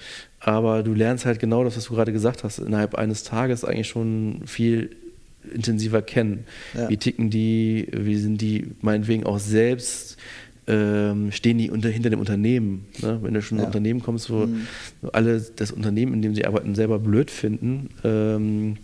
aber 0.41 0.83
du 0.83 0.93
lernst 0.93 1.25
halt 1.25 1.39
genau 1.39 1.65
das, 1.65 1.77
was 1.77 1.85
du 1.87 1.95
gerade 1.95 2.13
gesagt 2.13 2.45
hast, 2.45 2.59
innerhalb 2.59 2.95
eines 2.97 3.23
Tages 3.23 3.65
eigentlich 3.65 3.89
schon 3.89 4.43
viel 4.47 4.91
intensiver 5.55 6.03
kennen. 6.03 6.45
Ja. 6.77 6.91
Wie 6.91 6.99
ticken 6.99 7.31
die, 7.31 7.89
wie 7.93 8.17
sind 8.19 8.43
die 8.43 8.73
meinetwegen 8.83 9.25
auch 9.25 9.39
selbst, 9.39 10.19
ähm, 10.71 11.33
stehen 11.33 11.59
die 11.59 11.71
unter, 11.71 11.89
hinter 11.89 12.11
dem 12.11 12.21
Unternehmen. 12.21 12.87
Ne? 13.03 13.19
Wenn 13.23 13.35
du 13.35 13.43
schon 13.43 13.59
in 13.59 13.63
Ja. 13.63 13.67
ein 13.67 13.71
Unternehmen 13.73 14.03
kommst, 14.03 14.31
wo 14.31 14.47
Mhm. 14.47 14.67
alle 15.13 15.41
das 15.57 15.73
Unternehmen, 15.73 16.15
in 16.15 16.23
dem 16.23 16.35
sie 16.35 16.45
arbeiten, 16.47 16.75
selber 16.77 16.99
blöd 17.01 17.31
finden, 17.31 17.91
ähm, 18.05 18.77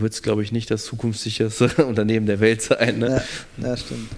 wird 0.00 0.12
es, 0.12 0.22
glaube 0.22 0.42
ich, 0.42 0.52
nicht 0.52 0.70
das 0.70 0.84
zukunftssicherste 0.84 1.68
Unternehmen 1.86 2.26
der 2.26 2.40
Welt 2.40 2.62
sein. 2.62 2.98
Ne? 2.98 3.22
Ja, 3.58 3.68
ja, 3.68 3.76
stimmt. 3.76 4.08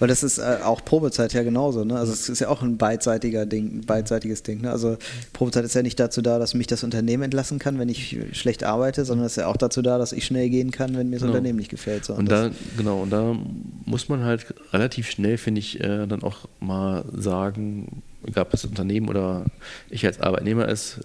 Und 0.00 0.08
das 0.08 0.22
ist 0.22 0.38
äh, 0.38 0.58
auch 0.64 0.84
Probezeit 0.84 1.32
ja 1.32 1.42
genauso. 1.42 1.84
Ne? 1.84 1.98
Also 1.98 2.12
es 2.12 2.28
ist 2.28 2.40
ja 2.40 2.48
auch 2.48 2.62
ein 2.62 2.76
beidseitiger 2.78 3.46
Ding, 3.46 3.82
beidseitiges 3.86 4.42
Ding. 4.42 4.62
Ne? 4.62 4.70
Also 4.70 4.96
Probezeit 5.32 5.64
ist 5.64 5.74
ja 5.74 5.82
nicht 5.82 5.98
dazu 5.98 6.22
da, 6.22 6.38
dass 6.38 6.54
mich 6.54 6.66
das 6.66 6.84
Unternehmen 6.84 7.22
entlassen 7.24 7.58
kann, 7.58 7.78
wenn 7.78 7.88
ich 7.88 8.18
schlecht 8.32 8.64
arbeite, 8.64 9.04
sondern 9.04 9.26
es 9.26 9.32
ist 9.32 9.36
ja 9.36 9.46
auch 9.46 9.56
dazu 9.56 9.82
da, 9.82 9.98
dass 9.98 10.12
ich 10.12 10.24
schnell 10.26 10.48
gehen 10.50 10.70
kann, 10.70 10.96
wenn 10.96 11.08
mir 11.08 11.16
das 11.16 11.22
Genau. 11.22 11.32
Unternehmen 11.34 11.58
nicht 11.58 11.70
gefällt. 11.70 12.04
So. 12.04 12.14
Und 12.14 12.30
das- 12.30 12.50
da, 12.50 12.56
genau, 12.76 13.00
und 13.02 13.10
da 13.10 13.36
muss 13.84 14.08
man 14.08 14.24
halt 14.24 14.46
relativ 14.72 15.08
schnell, 15.10 15.38
finde 15.38 15.58
ich, 15.60 15.80
äh, 15.80 16.06
dann 16.06 16.22
auch 16.22 16.48
mal 16.60 17.04
sagen, 17.16 18.02
egal 18.26 18.44
ob 18.44 18.50
das 18.50 18.64
Unternehmen 18.64 19.08
oder 19.08 19.44
ich 19.90 20.04
als 20.06 20.20
Arbeitnehmer 20.20 20.68
ist, 20.68 21.00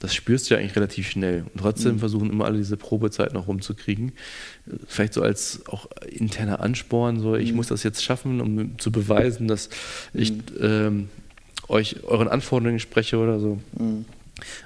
das 0.00 0.14
spürst 0.14 0.48
du 0.48 0.54
ja 0.54 0.60
eigentlich 0.60 0.76
relativ 0.76 1.10
schnell. 1.10 1.44
Und 1.52 1.60
trotzdem 1.60 1.94
Mhm. 1.94 1.98
versuchen 1.98 2.30
immer 2.30 2.44
alle 2.44 2.56
diese 2.58 2.76
Probezeit 2.76 3.32
noch 3.32 3.48
rumzukriegen. 3.48 4.12
Vielleicht 4.86 5.12
so 5.14 5.22
als 5.22 5.62
auch 5.66 5.86
interner 6.06 6.60
Ansporn, 6.60 7.18
so 7.20 7.30
Mhm. 7.30 7.40
ich 7.40 7.52
muss 7.52 7.66
das 7.68 7.82
jetzt 7.82 8.04
schaffen, 8.04 8.40
um 8.40 8.78
zu 8.78 8.92
beweisen, 8.92 9.48
dass 9.48 9.68
ich 10.14 10.32
ähm, 10.60 11.08
euch 11.68 12.04
euren 12.04 12.28
Anforderungen 12.28 12.74
entspreche 12.74 13.18
oder 13.18 13.40
so. 13.40 13.58
Mhm. 13.78 14.04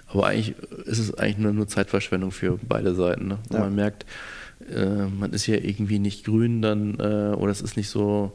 Aber 0.09 0.27
eigentlich 0.27 0.55
ist 0.85 0.99
es 0.99 1.15
eigentlich 1.15 1.39
nur, 1.39 1.53
nur 1.55 1.67
Zeitverschwendung 1.67 2.31
für 2.31 2.59
beide 2.69 2.95
Seiten. 2.95 3.29
Ne? 3.29 3.39
Wenn 3.49 3.57
Ja. 3.59 3.65
man 3.65 3.75
merkt, 3.75 4.05
äh, 4.71 5.07
man 5.07 5.33
ist 5.33 5.47
ja 5.47 5.57
irgendwie 5.57 5.99
nicht 5.99 6.25
grün, 6.25 6.63
dann 6.63 6.95
äh, 6.99 7.35
oder 7.35 7.53
es 7.53 7.61
ist 7.61 7.77
nicht 7.77 7.89
so 7.89 8.33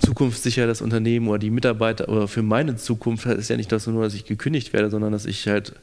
zukunftssicher 0.00 0.66
das 0.66 0.82
Unternehmen 0.82 1.28
oder 1.28 1.38
die 1.38 1.50
Mitarbeiter. 1.50 2.08
Aber 2.08 2.28
für 2.28 2.42
meine 2.42 2.76
Zukunft 2.76 3.26
ist 3.26 3.50
ja 3.50 3.56
nicht 3.56 3.70
das 3.72 3.86
nur, 3.86 4.02
dass 4.02 4.14
ich 4.14 4.24
gekündigt 4.24 4.72
werde, 4.72 4.90
sondern 4.90 5.12
dass 5.12 5.26
ich 5.26 5.46
halt 5.46 5.74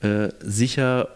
äh, 0.00 0.28
sicher 0.40 1.08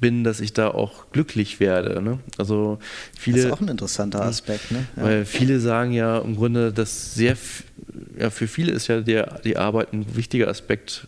bin, 0.00 0.24
dass 0.24 0.40
ich 0.40 0.52
da 0.52 0.68
auch 0.68 1.10
glücklich 1.12 1.60
werde. 1.60 2.02
Ne? 2.02 2.18
Also 2.36 2.78
viele, 3.18 3.36
das 3.38 3.46
ist 3.46 3.52
auch 3.52 3.60
ein 3.60 3.68
interessanter 3.68 4.22
Aspekt. 4.22 4.70
Ne? 4.70 4.86
Ja. 4.96 5.02
Weil 5.02 5.24
viele 5.24 5.60
sagen 5.60 5.92
ja 5.92 6.18
im 6.18 6.36
Grunde, 6.36 6.72
dass 6.72 7.14
sehr, 7.14 7.36
ja, 8.18 8.30
für 8.30 8.48
viele 8.48 8.72
ist 8.72 8.88
ja 8.88 9.00
der, 9.00 9.40
die 9.44 9.56
Arbeit 9.56 9.92
ein 9.92 10.04
wichtiger 10.16 10.48
Aspekt, 10.48 11.06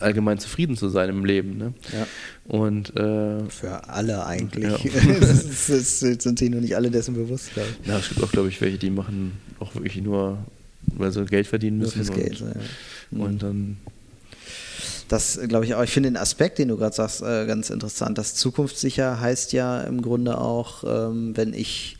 allgemein 0.00 0.38
zufrieden 0.38 0.76
zu 0.76 0.88
sein 0.88 1.08
im 1.08 1.24
Leben. 1.24 1.56
Ne? 1.56 1.74
Ja. 1.92 2.06
Und, 2.46 2.96
äh, 2.96 3.48
Für 3.48 3.88
alle 3.88 4.26
eigentlich. 4.26 4.84
Ja. 4.84 5.00
das, 5.20 5.66
das 5.66 6.00
sind 6.00 6.38
sich 6.38 6.50
nur 6.50 6.60
nicht 6.60 6.76
alle 6.76 6.90
dessen 6.90 7.14
bewusst, 7.14 7.54
glaube 7.54 7.68
ich. 7.80 7.88
Ja, 7.88 7.98
es 7.98 8.08
gibt 8.08 8.22
auch, 8.22 8.32
glaube 8.32 8.48
ich, 8.48 8.60
welche, 8.60 8.78
die 8.78 8.90
machen 8.90 9.32
auch 9.60 9.74
wirklich 9.74 9.96
nur, 10.02 10.38
weil 10.86 11.12
sie 11.12 11.24
Geld 11.24 11.46
verdienen 11.46 11.78
müssen. 11.78 11.98
Nur 11.98 12.06
fürs 12.06 12.16
und, 12.16 12.24
Geld, 12.24 12.40
ja. 12.40 13.24
und 13.24 13.42
dann 13.42 13.76
das 15.08 15.38
glaube 15.48 15.64
ich 15.64 15.74
auch. 15.74 15.82
Ich 15.82 15.90
finde 15.90 16.10
den 16.10 16.16
Aspekt, 16.16 16.58
den 16.58 16.68
du 16.68 16.76
gerade 16.76 16.94
sagst, 16.94 17.22
äh, 17.22 17.46
ganz 17.46 17.70
interessant. 17.70 18.16
Das 18.18 18.34
zukunftssicher 18.34 19.20
heißt 19.20 19.52
ja 19.52 19.82
im 19.82 20.02
Grunde 20.02 20.38
auch, 20.38 20.82
ähm, 20.84 21.36
wenn 21.36 21.52
ich, 21.52 21.98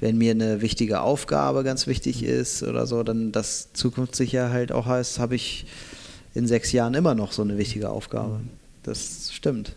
wenn 0.00 0.16
mir 0.16 0.30
eine 0.30 0.62
wichtige 0.62 1.00
Aufgabe 1.00 1.64
ganz 1.64 1.86
wichtig 1.86 2.22
ist 2.22 2.62
oder 2.62 2.86
so, 2.86 3.02
dann 3.02 3.32
das 3.32 3.72
zukunftssicher 3.72 4.50
halt 4.50 4.72
auch 4.72 4.86
heißt, 4.86 5.18
habe 5.18 5.34
ich 5.34 5.66
in 6.34 6.46
sechs 6.46 6.72
Jahren 6.72 6.94
immer 6.94 7.14
noch 7.14 7.32
so 7.32 7.42
eine 7.42 7.58
wichtige 7.58 7.90
Aufgabe. 7.90 8.40
Das 8.82 9.30
stimmt. 9.32 9.76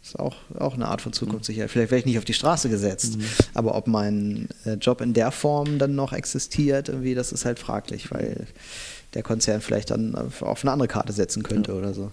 Das 0.00 0.10
ist 0.10 0.18
auch, 0.20 0.36
auch 0.58 0.74
eine 0.74 0.86
Art 0.86 1.00
von 1.00 1.12
Zukunftssicherheit. 1.12 1.70
Vielleicht 1.70 1.90
werde 1.90 2.00
ich 2.00 2.06
nicht 2.06 2.18
auf 2.18 2.26
die 2.26 2.34
Straße 2.34 2.68
gesetzt, 2.68 3.16
mhm. 3.16 3.24
aber 3.54 3.74
ob 3.74 3.86
mein 3.86 4.48
äh, 4.66 4.74
Job 4.74 5.00
in 5.00 5.14
der 5.14 5.30
Form 5.30 5.78
dann 5.78 5.94
noch 5.94 6.12
existiert, 6.12 6.90
irgendwie, 6.90 7.14
das 7.14 7.32
ist 7.32 7.46
halt 7.46 7.58
fraglich, 7.58 8.10
weil 8.10 8.46
der 9.14 9.22
Konzern 9.22 9.60
vielleicht 9.60 9.90
dann 9.90 10.14
auf 10.14 10.62
eine 10.62 10.72
andere 10.72 10.88
Karte 10.88 11.12
setzen 11.12 11.42
könnte 11.42 11.72
ja. 11.72 11.78
oder 11.78 11.94
so. 11.94 12.12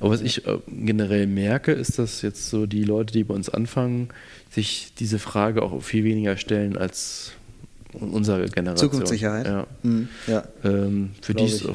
Aber 0.00 0.10
was 0.10 0.20
ich 0.20 0.46
äh, 0.46 0.58
generell 0.66 1.26
merke, 1.26 1.72
ist, 1.72 1.98
dass 1.98 2.22
jetzt 2.22 2.50
so 2.50 2.66
die 2.66 2.84
Leute, 2.84 3.12
die 3.12 3.22
bei 3.22 3.34
uns 3.34 3.48
anfangen, 3.48 4.08
sich 4.50 4.92
diese 4.98 5.18
Frage 5.18 5.62
auch 5.62 5.80
viel 5.82 6.04
weniger 6.04 6.36
stellen 6.36 6.76
als 6.76 7.32
unsere 7.92 8.48
Generation. 8.48 8.90
Zukunftssicherheit. 8.90 9.46
Ja. 9.46 9.66
Mhm. 9.82 10.08
ja. 10.26 10.44
Ähm, 10.64 11.10
für 11.20 11.34
die 11.34 11.44
ist 11.44 11.66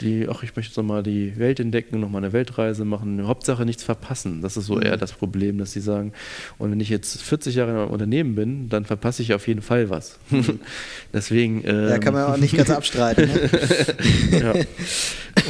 die, 0.00 0.28
ach, 0.28 0.42
ich 0.42 0.54
möchte 0.54 0.70
jetzt 0.70 0.76
nochmal 0.76 1.02
die 1.02 1.38
Welt 1.38 1.60
entdecken, 1.60 2.00
nochmal 2.00 2.22
eine 2.22 2.32
Weltreise 2.32 2.84
machen. 2.84 3.26
Hauptsache 3.26 3.64
nichts 3.64 3.82
verpassen. 3.82 4.42
Das 4.42 4.56
ist 4.56 4.66
so 4.66 4.76
mhm. 4.76 4.82
eher 4.82 4.96
das 4.96 5.12
Problem, 5.12 5.58
dass 5.58 5.72
sie 5.72 5.80
sagen, 5.80 6.12
und 6.58 6.70
wenn 6.70 6.80
ich 6.80 6.88
jetzt 6.88 7.22
40 7.22 7.54
Jahre 7.54 7.70
in 7.70 7.76
einem 7.76 7.90
Unternehmen 7.90 8.34
bin, 8.34 8.68
dann 8.68 8.84
verpasse 8.84 9.22
ich 9.22 9.32
auf 9.34 9.46
jeden 9.48 9.62
Fall 9.62 9.90
was. 9.90 10.18
Mhm. 10.30 10.60
deswegen. 11.12 11.62
Ähm, 11.66 11.88
ja, 11.88 11.98
kann 11.98 12.14
man 12.14 12.24
auch 12.24 12.36
nicht 12.36 12.56
ganz 12.56 12.70
abstreiten. 12.70 13.28
Ne? 13.28 13.50
ja. 14.40 14.54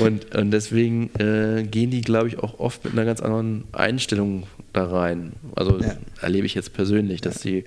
und, 0.04 0.34
und 0.34 0.50
deswegen 0.50 1.10
äh, 1.18 1.64
gehen 1.64 1.90
die, 1.90 2.02
glaube 2.02 2.28
ich, 2.28 2.38
auch 2.38 2.58
oft 2.60 2.84
mit 2.84 2.92
einer 2.92 3.04
ganz 3.04 3.20
anderen 3.20 3.64
Einstellung 3.72 4.44
da 4.72 4.86
rein. 4.86 5.32
Also 5.54 5.80
ja. 5.80 5.96
erlebe 6.20 6.46
ich 6.46 6.54
jetzt 6.54 6.72
persönlich, 6.72 7.20
dass 7.20 7.42
ja. 7.44 7.62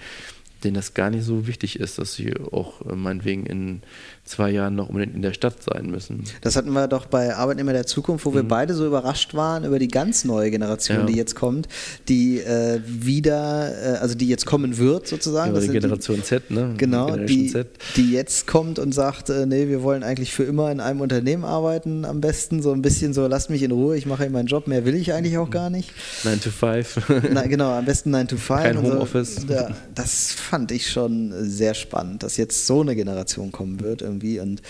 Denen 0.64 0.76
das 0.76 0.94
gar 0.94 1.10
nicht 1.10 1.24
so 1.24 1.48
wichtig 1.48 1.80
ist, 1.80 1.98
dass 1.98 2.14
sie 2.14 2.34
auch 2.52 2.86
äh, 2.86 2.96
meinetwegen 2.96 3.46
in 3.46 3.82
zwei 4.26 4.52
Jahren 4.52 4.76
noch 4.76 4.90
unbedingt 4.90 5.16
in 5.16 5.22
der 5.22 5.34
Stadt 5.34 5.56
sein 5.64 5.90
müssen. 5.90 6.24
Das 6.42 6.56
hatten 6.56 6.72
wir 6.72 6.88
doch 6.88 7.06
bei 7.06 7.36
Arbeitnehmer 7.36 7.74
der 7.74 7.86
Zukunft, 7.86 8.26
wo 8.26 8.32
mhm. 8.32 8.36
wir 8.36 8.44
beide 8.44 8.74
so 8.74 8.86
überrascht 8.86 9.34
waren 9.34 9.66
über 9.66 9.80
die 9.80 9.88
ganz 9.88 10.24
neue 10.26 10.52
Generation, 10.52 11.00
ja. 11.00 11.06
die 11.06 11.16
jetzt 11.16 11.36
kommt, 11.36 11.68
die 12.08 12.40
äh, 12.40 12.80
wieder, 12.86 13.96
äh, 13.96 13.98
also 13.98 14.16
die 14.16 14.28
jetzt 14.28 14.46
kommen 14.46 14.78
wird 14.78 15.08
sozusagen. 15.08 15.54
Ja, 15.54 15.60
die 15.60 15.68
Generation 15.70 16.18
die, 16.18 16.24
Z, 16.24 16.52
ne? 16.52 16.76
Genau, 16.78 17.16
die, 17.16 17.54
die 17.96 18.12
jetzt 18.12 18.48
kommt 18.48 18.80
und 18.80 18.94
sagt, 18.94 19.30
äh, 19.30 19.46
nee, 19.46 19.68
wir 19.68 19.82
wollen 19.84 20.04
eigentlich 20.04 20.34
für 20.34 20.44
immer 20.44 20.72
in 20.72 20.80
einem 20.80 21.02
Unternehmen 21.02 21.44
arbeiten, 21.44 22.06
am 22.06 22.22
besten 22.22 22.62
so 22.62 22.72
ein 22.72 22.82
bisschen 22.82 23.14
so, 23.14 23.28
lasst 23.28 23.50
mich 23.50 23.64
in 23.64 23.72
Ruhe, 23.72 23.98
ich 23.98 24.06
mache 24.06 24.30
meinen 24.30 24.48
Job, 24.48 24.68
mehr 24.68 24.86
will 24.86 24.96
ich 24.96 25.14
eigentlich 25.14 25.38
auch 25.38 25.50
gar 25.50 25.70
nicht. 25.70 25.92
9 26.24 26.42
to 26.42 26.50
5. 26.50 26.98
Na, 27.32 27.48
genau, 27.48 27.72
am 27.72 27.86
besten 27.86 28.12
9 28.12 28.28
to 28.28 28.38
5. 28.38 28.62
Kein 28.62 28.82
Homeoffice. 28.82 29.36
So. 29.48 29.54
Ja, 29.54 29.70
das 29.96 30.32
fand 30.50 30.72
ich 30.72 30.90
schon 30.90 31.32
sehr 31.48 31.76
spannend, 31.76 32.24
dass 32.24 32.38
jetzt 32.38 32.66
so 32.66 32.82
eine 32.82 32.96
Generation 32.96 33.52
kommen 33.52 33.82
wird 33.82 34.02
irgendwie. 34.02 34.40
Und 34.40 34.64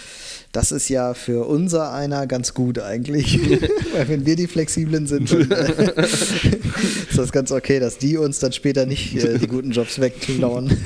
das 0.51 0.73
ist 0.73 0.89
ja 0.89 1.13
für 1.13 1.47
unser 1.47 1.93
einer 1.93 2.27
ganz 2.27 2.53
gut 2.53 2.79
eigentlich. 2.79 3.39
Weil 3.93 4.09
wenn 4.09 4.25
wir 4.25 4.35
die 4.35 4.47
Flexiblen 4.47 5.07
sind, 5.07 5.31
äh, 5.31 6.01
ist 6.01 7.17
das 7.17 7.31
ganz 7.31 7.53
okay, 7.53 7.79
dass 7.79 7.97
die 7.97 8.17
uns 8.17 8.39
dann 8.39 8.51
später 8.51 8.85
nicht 8.85 9.15
äh, 9.23 9.39
die 9.39 9.47
guten 9.47 9.71
Jobs 9.71 10.01
wegklauen. 10.01 10.69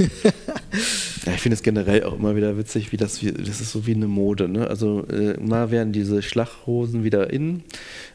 Ja, 1.25 1.33
ich 1.33 1.41
finde 1.41 1.55
es 1.55 1.63
generell 1.63 2.03
auch 2.03 2.13
immer 2.17 2.35
wieder 2.35 2.57
witzig, 2.57 2.91
wie 2.91 2.97
das, 2.97 3.23
wie, 3.23 3.31
das 3.31 3.61
ist 3.61 3.71
so 3.71 3.85
wie 3.87 3.93
eine 3.95 4.07
Mode. 4.07 4.49
Ne? 4.49 4.67
Also 4.67 5.05
äh, 5.07 5.39
mal 5.39 5.71
werden 5.71 5.93
diese 5.93 6.21
Schlachhosen 6.21 7.03
wieder 7.03 7.31
in, 7.31 7.63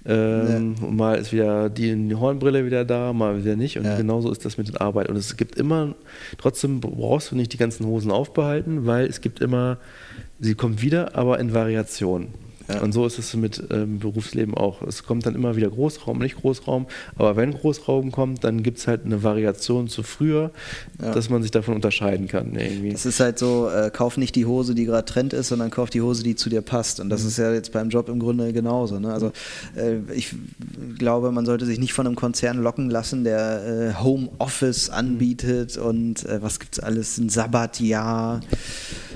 ähm, 0.05 0.75
ja. 0.79 0.87
mal 0.89 1.15
ist 1.17 1.33
wieder 1.33 1.71
die, 1.71 1.95
die, 1.95 2.15
Hornbrille 2.15 2.67
wieder 2.67 2.85
da, 2.85 3.13
mal 3.13 3.43
wieder 3.43 3.57
nicht. 3.57 3.79
Und 3.79 3.85
ja. 3.85 3.97
genauso 3.97 4.31
ist 4.31 4.45
das 4.45 4.59
mit 4.59 4.69
der 4.69 4.83
Arbeit. 4.83 5.09
Und 5.09 5.17
es 5.17 5.37
gibt 5.37 5.57
immer, 5.57 5.95
trotzdem 6.37 6.81
brauchst 6.81 7.31
du 7.31 7.37
nicht 7.37 7.53
die 7.53 7.57
ganzen 7.57 7.87
Hosen 7.87 8.11
aufbehalten, 8.11 8.85
weil 8.85 9.07
es 9.07 9.23
gibt 9.23 9.41
immer 9.41 9.79
sie 10.41 10.55
kommt 10.55 10.83
wieder, 10.83 11.17
aber 11.17 11.39
in 11.39 11.53
Variation. 11.53 12.29
Ja. 12.69 12.83
Und 12.83 12.93
so 12.93 13.07
ist 13.07 13.19
es 13.19 13.35
mit 13.35 13.63
ähm, 13.71 13.99
Berufsleben 13.99 14.55
auch. 14.55 14.83
Es 14.83 15.05
kommt 15.05 15.25
dann 15.25 15.35
immer 15.35 15.57
wieder 15.57 15.71
Großraum, 15.71 16.19
nicht 16.19 16.37
Großraum, 16.37 16.87
aber 17.17 17.37
wenn 17.37 17.53
Großraum 17.53 18.13
kommt, 18.13 18.45
dann 18.45 18.63
gibt 18.63 18.79
es 18.79 18.87
halt 18.87 19.05
eine 19.05 19.23
Variation 19.23 19.89
zu 19.89 20.03
früher, 20.03 20.51
ja. 21.01 21.13
dass 21.13 21.31
man 21.31 21.43
sich 21.43 21.51
davon 21.51 21.75
unterscheiden 21.75 22.29
kann. 22.29 22.55
Irgendwie. 22.55 22.91
Es 22.91 23.07
ist 23.07 23.21
halt 23.21 23.39
so, 23.39 23.71
äh, 23.71 23.91
kauf 23.91 24.19
nicht 24.19 24.35
die 24.35 24.45
Hose, 24.45 24.75
die 24.75 24.85
gerade 24.85 25.07
Trend 25.07 25.33
ist, 25.33 25.49
sondern 25.49 25.71
kauf 25.71 25.89
die 25.89 26.03
Hose, 26.03 26.23
die 26.23 26.37
zu 26.37 26.51
dir 26.51 26.61
passt. 26.61 27.01
Und 27.01 27.09
das 27.09 27.23
mhm. 27.23 27.29
ist 27.29 27.39
ja 27.39 27.53
jetzt 27.53 27.73
beim 27.73 27.89
Job 27.89 28.09
im 28.09 28.19
Grunde 28.19 28.53
genauso. 28.53 28.99
Ne? 28.99 29.13
Also 29.13 29.33
äh, 29.75 29.97
ich 30.15 30.35
glaube, 30.99 31.33
man 31.33 31.47
sollte 31.47 31.65
sich 31.65 31.79
nicht 31.79 31.95
von 31.95 32.07
einem 32.07 32.17
Konzern 32.17 32.59
locken 32.63 32.91
lassen, 32.91 33.25
der 33.25 33.95
äh, 33.97 34.03
Homeoffice 34.03 34.91
anbietet 34.91 35.79
und 35.79 36.27
äh, 36.27 36.43
was 36.43 36.61
gibt 36.61 36.75
es 36.75 36.81
alles, 36.81 37.17
ein 37.17 37.31
Sabbatjahr 37.31 38.41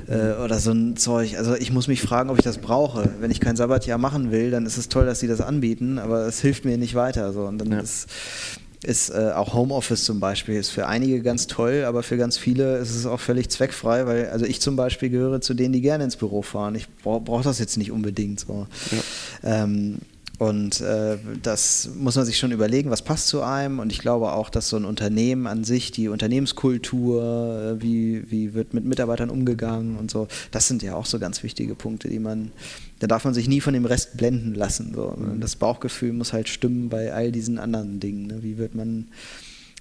äh, 0.09 0.43
oder 0.43 0.59
so 0.59 0.71
ein 0.71 0.97
Zeug. 0.97 1.37
Also 1.37 1.55
ich 1.55 1.73
muss 1.73 1.89
mich 1.89 2.01
fragen, 2.01 2.31
ob 2.31 2.39
ich 2.39 2.45
das 2.45 2.59
brauche. 2.59 3.11
Wenn 3.21 3.31
ich 3.31 3.42
kein 3.43 3.57
Sabbatjahr 3.57 3.99
machen 3.99 4.31
will, 4.31 4.51
dann 4.51 4.65
ist 4.65 4.79
es 4.79 4.89
toll, 4.89 5.05
dass 5.05 5.21
sie 5.21 5.29
das 5.29 5.41
anbieten, 5.41 5.99
aber 5.99 6.27
es 6.27 6.41
hilft 6.41 6.65
mir 6.65 6.79
nicht 6.79 6.95
weiter. 6.95 7.33
So. 7.33 7.43
Und 7.45 7.59
dann 7.59 7.73
ja. 7.73 7.81
ist, 7.81 8.07
ist 8.85 9.11
äh, 9.11 9.33
auch 9.35 9.55
Homeoffice 9.55 10.05
zum 10.05 10.21
Beispiel 10.21 10.57
ist 10.57 10.71
für 10.71 10.87
einige 10.87 11.23
ganz 11.23 11.47
toll, 11.47 11.85
aber 11.87 12.03
für 12.03 12.17
ganz 12.17 12.39
viele 12.39 12.79
ist 12.79 12.95
es 12.95 13.07
auch 13.07 13.21
völlig 13.21 13.49
zweckfrei, 13.51 14.07
weil 14.07 14.31
also 14.31 14.45
ich 14.45 14.61
zum 14.61 14.77
Beispiel 14.77 15.11
gehöre 15.11 15.41
zu 15.41 15.55
denen, 15.55 15.73
die 15.73 15.81
gerne 15.81 16.05
ins 16.05 16.17
Büro 16.17 16.43
fahren. 16.43 16.75
Ich 16.75 16.89
brauche 17.03 17.21
brauch 17.21 17.43
das 17.43 17.59
jetzt 17.59 17.77
nicht 17.77 17.93
unbedingt 17.93 18.41
so. 18.41 18.67
Ja. 18.91 19.65
Ähm, 19.65 19.99
und 20.43 20.81
äh, 20.81 21.19
das 21.41 21.91
muss 21.97 22.17
man 22.17 22.25
sich 22.25 22.37
schon 22.37 22.51
überlegen, 22.51 22.91
was 22.91 23.03
passt 23.03 23.29
zu 23.29 23.43
einem. 23.43 23.79
Und 23.79 23.93
ich 23.93 24.01
glaube 24.01 24.33
auch, 24.33 24.51
dass 24.51 24.69
so 24.69 24.77
ein 24.77 24.85
Unternehmen 24.85 25.47
an 25.47 25.63
sich, 25.63 25.93
die 25.93 26.09
Unternehmenskultur, 26.09 27.77
äh, 27.79 27.81
wie, 27.81 28.29
wie 28.29 28.53
wird 28.53 28.75
mit 28.75 28.85
Mitarbeitern 28.85 29.31
umgegangen 29.31 29.97
und 29.97 30.11
so, 30.11 30.27
das 30.51 30.67
sind 30.67 30.83
ja 30.83 30.97
auch 30.97 31.07
so 31.07 31.21
ganz 31.21 31.45
wichtige 31.45 31.77
Punkte, 31.77 32.09
die 32.09 32.19
man, 32.19 32.51
da 32.99 33.07
darf 33.07 33.25
man 33.25 33.35
sich 33.35 33.47
nie 33.47 33.61
von 33.61 33.73
dem 33.73 33.85
Rest 33.85 34.17
blenden 34.17 34.57
lassen. 34.57 34.93
So. 34.97 35.15
Mhm. 35.17 35.39
Das 35.39 35.55
Bauchgefühl 35.55 36.13
muss 36.13 36.33
halt 36.33 36.49
stimmen 36.49 36.89
bei 36.89 37.13
all 37.13 37.31
diesen 37.31 37.61
anderen 37.61 38.01
Dingen. 38.01 38.27
Ne? 38.27 38.43
Wie 38.43 38.59
wird 38.59 38.75
man 38.75 39.11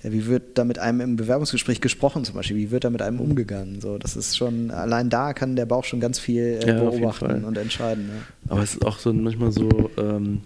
wie 0.04 0.26
wird 0.26 0.58
da 0.58 0.64
mit 0.64 0.80
einem 0.80 1.02
im 1.02 1.16
Bewerbungsgespräch 1.16 1.80
gesprochen 1.80 2.26
zum 2.26 2.36
Beispiel? 2.36 2.58
Wie 2.58 2.72
wird 2.72 2.84
da 2.84 2.90
mit 2.90 3.04
einem 3.04 3.20
umgegangen? 3.20 3.82
So, 3.82 4.00
das 4.00 4.16
ist 4.16 4.36
schon, 4.36 4.72
allein 4.72 5.10
da 5.10 5.34
kann 5.34 5.56
der 5.56 5.68
Bauch 5.68 5.84
schon 5.84 6.00
ganz 6.00 6.18
viel 6.18 6.60
äh, 6.64 6.68
ja, 6.68 6.80
beobachten 6.80 7.46
und 7.46 7.58
entscheiden. 7.58 8.10
Ja. 8.10 8.54
Aber 8.54 8.64
es 8.64 8.74
ist 8.74 8.86
auch 8.86 8.98
so 8.98 9.14
manchmal 9.14 9.52
so, 9.52 9.92
ähm, 9.98 10.42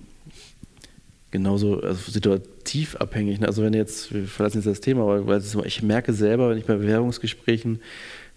genauso 1.38 1.82
also 1.82 2.12
situativ 2.12 2.96
abhängig. 2.96 3.40
Ne? 3.40 3.48
Also 3.48 3.64
wenn 3.64 3.74
jetzt, 3.74 4.14
wir 4.14 4.26
verlassen 4.26 4.58
jetzt 4.58 4.68
das 4.68 4.82
Thema, 4.82 5.06
weil 5.26 5.42
ich 5.66 5.84
merke 5.84 6.14
selber, 6.14 6.50
wenn 6.50 6.58
ich 6.58 6.66
bei 6.66 6.76
Bewerbungsgesprächen 6.76 7.80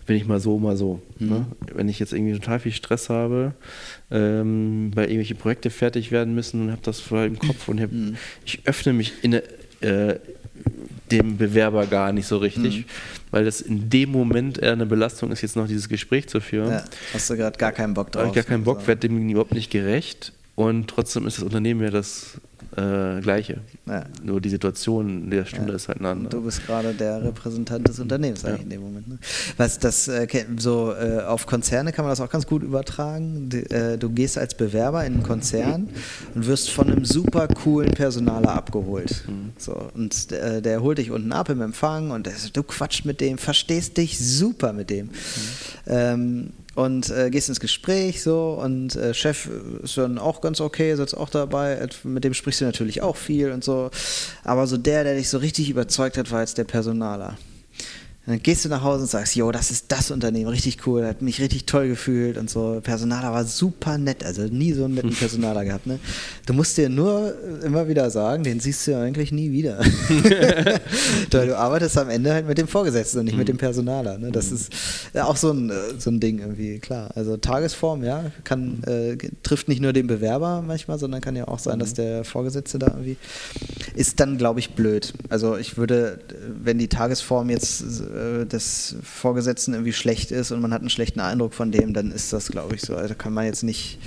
bin 0.06 0.16
ich 0.16 0.26
mal 0.26 0.40
so, 0.40 0.58
mal 0.58 0.76
so. 0.76 1.02
Ne? 1.18 1.26
Mhm. 1.26 1.30
Ne? 1.30 1.46
Wenn 1.74 1.88
ich 1.88 1.98
jetzt 1.98 2.14
irgendwie 2.14 2.32
total 2.32 2.58
viel 2.60 2.72
Stress 2.72 3.10
habe, 3.10 3.52
ähm, 4.10 4.90
weil 4.94 5.04
irgendwelche 5.04 5.34
Projekte 5.34 5.68
fertig 5.68 6.10
werden 6.10 6.34
müssen 6.34 6.62
und 6.62 6.70
habe 6.72 6.80
das 6.82 6.98
vorher 6.98 7.26
im 7.26 7.38
Kopf 7.38 7.68
und 7.68 7.80
hab, 7.80 7.92
mhm. 7.92 8.16
ich 8.44 8.60
öffne 8.64 8.94
mich 8.94 9.12
in, 9.22 9.34
äh, 9.34 10.18
dem 11.10 11.36
Bewerber 11.36 11.86
gar 11.86 12.12
nicht 12.12 12.26
so 12.26 12.38
richtig, 12.38 12.78
mhm. 12.78 12.84
weil 13.30 13.44
das 13.44 13.60
in 13.60 13.90
dem 13.90 14.10
Moment 14.10 14.58
eher 14.58 14.72
eine 14.72 14.86
Belastung 14.86 15.30
ist, 15.30 15.42
jetzt 15.42 15.56
noch 15.56 15.68
dieses 15.68 15.88
Gespräch 15.90 16.26
zu 16.26 16.40
führen. 16.40 16.70
Ja, 16.70 16.84
hast 17.12 17.28
du 17.28 17.36
gerade 17.36 17.58
gar 17.58 17.72
keinen 17.72 17.94
Bock 17.94 18.10
drauf. 18.10 18.22
Habe 18.22 18.30
ich 18.30 18.34
gar 18.34 18.44
keinen 18.44 18.64
Bock, 18.64 18.86
werde 18.86 19.08
dem 19.08 19.28
überhaupt 19.28 19.52
nicht 19.52 19.70
gerecht 19.70 20.32
und 20.58 20.88
trotzdem 20.88 21.24
ist 21.28 21.36
das 21.36 21.44
Unternehmen 21.44 21.82
ja 21.82 21.90
das 21.90 22.40
äh, 22.76 23.20
Gleiche. 23.20 23.60
Ja. 23.86 24.06
Nur 24.24 24.40
die 24.40 24.48
Situation 24.48 25.30
der 25.30 25.44
Stunde 25.44 25.70
ja. 25.70 25.76
ist 25.76 25.86
halt 25.86 26.00
eine 26.00 26.08
andere. 26.08 26.30
Du 26.30 26.42
bist 26.42 26.66
gerade 26.66 26.92
der 26.94 27.22
Repräsentant 27.22 27.86
des 27.86 28.00
Unternehmens 28.00 28.44
eigentlich 28.44 28.58
ja. 28.58 28.64
in 28.64 28.70
dem 28.70 28.80
Moment. 28.80 29.06
Ne? 29.06 29.18
Was 29.56 29.78
das 29.78 30.08
äh, 30.08 30.26
so 30.56 30.92
äh, 30.92 31.20
auf 31.20 31.46
Konzerne 31.46 31.92
kann 31.92 32.04
man 32.04 32.10
das 32.10 32.20
auch 32.20 32.28
ganz 32.28 32.44
gut 32.44 32.64
übertragen. 32.64 33.48
Die, 33.50 33.70
äh, 33.70 33.98
du 33.98 34.10
gehst 34.10 34.36
als 34.36 34.56
Bewerber 34.56 35.06
in 35.06 35.14
einen 35.14 35.22
Konzern 35.22 35.90
und 36.34 36.46
wirst 36.48 36.70
von 36.70 36.90
einem 36.90 37.04
super 37.04 37.46
coolen 37.46 37.92
Personaler 37.92 38.52
abgeholt. 38.52 39.24
Mhm. 39.28 39.52
So, 39.58 39.90
und 39.94 40.32
der, 40.32 40.60
der, 40.60 40.82
holt 40.82 40.98
dich 40.98 41.12
unten 41.12 41.30
ab 41.30 41.50
im 41.50 41.60
Empfang 41.60 42.10
und 42.10 42.26
der, 42.26 42.34
du 42.52 42.64
quatscht 42.64 43.04
mit 43.04 43.20
dem, 43.20 43.38
verstehst 43.38 43.96
dich 43.96 44.18
super 44.18 44.72
mit 44.72 44.90
dem. 44.90 45.06
Mhm. 45.06 45.12
Ähm, 45.86 46.52
und 46.78 47.10
äh, 47.10 47.28
gehst 47.28 47.48
ins 47.48 47.58
Gespräch 47.58 48.22
so 48.22 48.56
und 48.62 48.94
äh, 48.94 49.12
Chef 49.12 49.48
ist 49.82 49.98
dann 49.98 50.16
auch 50.16 50.40
ganz 50.40 50.60
okay, 50.60 50.94
sitzt 50.94 51.16
auch 51.16 51.28
dabei, 51.28 51.88
mit 52.04 52.22
dem 52.22 52.34
sprichst 52.34 52.60
du 52.60 52.66
natürlich 52.66 53.02
auch 53.02 53.16
viel 53.16 53.50
und 53.50 53.64
so. 53.64 53.90
Aber 54.44 54.68
so 54.68 54.76
der, 54.76 55.02
der 55.02 55.16
dich 55.16 55.28
so 55.28 55.38
richtig 55.38 55.70
überzeugt 55.70 56.16
hat, 56.16 56.30
war 56.30 56.38
jetzt 56.38 56.56
der 56.56 56.62
Personaler. 56.62 57.36
Und 58.28 58.34
dann 58.34 58.42
gehst 58.42 58.62
du 58.66 58.68
nach 58.68 58.82
Hause 58.82 59.04
und 59.04 59.08
sagst, 59.08 59.36
jo, 59.36 59.50
das 59.52 59.70
ist 59.70 59.86
das 59.88 60.10
Unternehmen, 60.10 60.50
richtig 60.50 60.86
cool, 60.86 61.06
hat 61.06 61.22
mich 61.22 61.40
richtig 61.40 61.64
toll 61.64 61.88
gefühlt 61.88 62.36
und 62.36 62.50
so. 62.50 62.78
Personaler 62.82 63.32
war 63.32 63.46
super 63.46 63.96
nett, 63.96 64.22
also 64.22 64.42
nie 64.42 64.74
so 64.74 64.84
einen 64.84 64.96
netten 64.96 65.14
Personaler 65.18 65.64
gehabt. 65.64 65.86
Ne? 65.86 65.98
Du 66.44 66.52
musst 66.52 66.76
dir 66.76 66.90
nur 66.90 67.32
immer 67.64 67.88
wieder 67.88 68.10
sagen, 68.10 68.44
den 68.44 68.60
siehst 68.60 68.86
du 68.86 68.90
ja 68.90 69.00
eigentlich 69.00 69.32
nie 69.32 69.50
wieder. 69.50 69.80
du 71.30 71.56
arbeitest 71.56 71.96
am 71.96 72.10
Ende 72.10 72.34
halt 72.34 72.46
mit 72.46 72.58
dem 72.58 72.68
Vorgesetzten 72.68 73.20
und 73.20 73.24
nicht 73.24 73.38
mit 73.38 73.48
dem 73.48 73.56
Personaler. 73.56 74.18
Ne? 74.18 74.30
Das 74.30 74.52
ist 74.52 74.74
auch 75.14 75.36
so 75.36 75.50
ein, 75.50 75.72
so 75.96 76.10
ein 76.10 76.20
Ding 76.20 76.40
irgendwie, 76.40 76.80
klar. 76.80 77.08
Also 77.14 77.38
Tagesform, 77.38 78.04
ja, 78.04 78.30
kann, 78.44 78.82
äh, 78.84 79.16
trifft 79.42 79.68
nicht 79.68 79.80
nur 79.80 79.94
den 79.94 80.06
Bewerber 80.06 80.62
manchmal, 80.66 80.98
sondern 80.98 81.22
kann 81.22 81.34
ja 81.34 81.48
auch 81.48 81.60
sein, 81.60 81.78
dass 81.78 81.94
der 81.94 82.24
Vorgesetzte 82.24 82.78
da 82.78 82.88
irgendwie 82.88 83.16
ist 83.94 84.20
dann, 84.20 84.38
glaube 84.38 84.60
ich, 84.60 84.74
blöd. 84.74 85.14
Also 85.30 85.56
ich 85.56 85.78
würde, 85.78 86.20
wenn 86.62 86.78
die 86.78 86.88
Tagesform 86.88 87.48
jetzt 87.48 87.82
äh, 88.18 88.46
des 88.46 88.96
Vorgesetzten 89.02 89.72
irgendwie 89.72 89.92
schlecht 89.92 90.30
ist 90.30 90.50
und 90.50 90.60
man 90.60 90.72
hat 90.72 90.80
einen 90.80 90.90
schlechten 90.90 91.20
Eindruck 91.20 91.54
von 91.54 91.72
dem, 91.72 91.94
dann 91.94 92.10
ist 92.10 92.32
das, 92.32 92.48
glaube 92.48 92.74
ich, 92.74 92.82
so. 92.82 92.96
Also 92.96 93.14
kann 93.14 93.32
man 93.32 93.46
jetzt 93.46 93.62
nicht. 93.62 93.98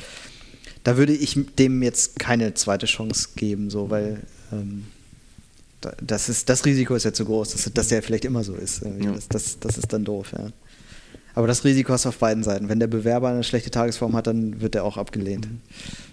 Da 0.83 0.97
würde 0.97 1.13
ich 1.13 1.37
dem 1.59 1.83
jetzt 1.83 2.19
keine 2.19 2.53
zweite 2.55 2.87
Chance 2.87 3.29
geben, 3.35 3.69
so, 3.69 3.89
weil 3.89 4.21
ähm, 4.51 4.85
das, 6.01 6.29
ist, 6.29 6.49
das 6.49 6.65
Risiko 6.65 6.95
ist 6.95 7.03
ja 7.03 7.13
zu 7.13 7.25
groß, 7.25 7.51
dass, 7.51 7.71
dass 7.73 7.87
der 7.89 8.01
vielleicht 8.03 8.25
immer 8.25 8.43
so 8.43 8.55
ist. 8.55 8.81
Ja. 8.83 9.11
Das, 9.11 9.27
das, 9.27 9.59
das 9.59 9.77
ist 9.77 9.93
dann 9.93 10.03
doof, 10.03 10.33
ja. 10.37 10.47
Aber 11.33 11.47
das 11.47 11.63
Risiko 11.63 11.93
hast 11.93 12.05
du 12.05 12.09
auf 12.09 12.17
beiden 12.17 12.43
Seiten. 12.43 12.67
Wenn 12.67 12.79
der 12.79 12.87
Bewerber 12.87 13.29
eine 13.29 13.43
schlechte 13.43 13.71
Tagesform 13.71 14.15
hat, 14.15 14.27
dann 14.27 14.59
wird 14.61 14.75
er 14.75 14.83
auch 14.83 14.97
abgelehnt. 14.97 15.47
Mhm. 15.49 15.61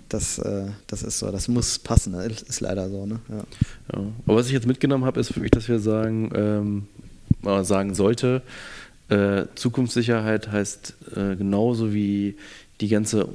Das, 0.08 0.38
äh, 0.38 0.66
das 0.86 1.02
ist 1.02 1.18
so, 1.18 1.30
das 1.30 1.48
muss 1.48 1.78
passen, 1.78 2.12
das 2.12 2.42
ist 2.42 2.60
leider 2.60 2.88
so. 2.88 3.04
Ne? 3.04 3.20
Ja. 3.28 3.36
ja. 3.36 4.04
Aber 4.26 4.36
was 4.36 4.46
ich 4.46 4.52
jetzt 4.52 4.66
mitgenommen 4.66 5.04
habe, 5.04 5.20
ist 5.20 5.34
wirklich, 5.34 5.50
dass 5.50 5.68
wir 5.68 5.80
sagen, 5.80 6.30
ähm, 6.34 6.86
man 7.42 7.64
sagen 7.64 7.94
sollte, 7.94 8.42
äh, 9.08 9.44
Zukunftssicherheit 9.54 10.52
heißt 10.52 10.96
äh, 11.16 11.36
genauso 11.36 11.94
wie 11.94 12.36
die 12.80 12.88
ganze 12.88 13.28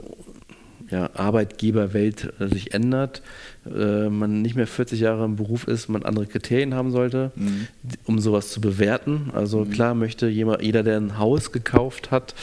ja, 0.93 1.09
Arbeitgeberwelt 1.15 2.33
äh, 2.39 2.47
sich 2.47 2.73
ändert, 2.73 3.23
äh, 3.65 4.09
man 4.09 4.41
nicht 4.41 4.55
mehr 4.55 4.67
40 4.67 4.99
Jahre 4.99 5.25
im 5.25 5.35
Beruf 5.35 5.67
ist, 5.67 5.89
man 5.89 6.03
andere 6.03 6.27
Kriterien 6.27 6.75
haben 6.75 6.91
sollte, 6.91 7.31
mhm. 7.35 7.67
um 8.05 8.19
sowas 8.19 8.51
zu 8.51 8.61
bewerten. 8.61 9.31
Also 9.33 9.65
mhm. 9.65 9.71
klar 9.71 9.95
möchte 9.95 10.27
jemand, 10.27 10.61
jeder, 10.61 10.83
der 10.83 10.97
ein 10.97 11.17
Haus 11.17 11.51
gekauft 11.51 12.11
hat, 12.11 12.35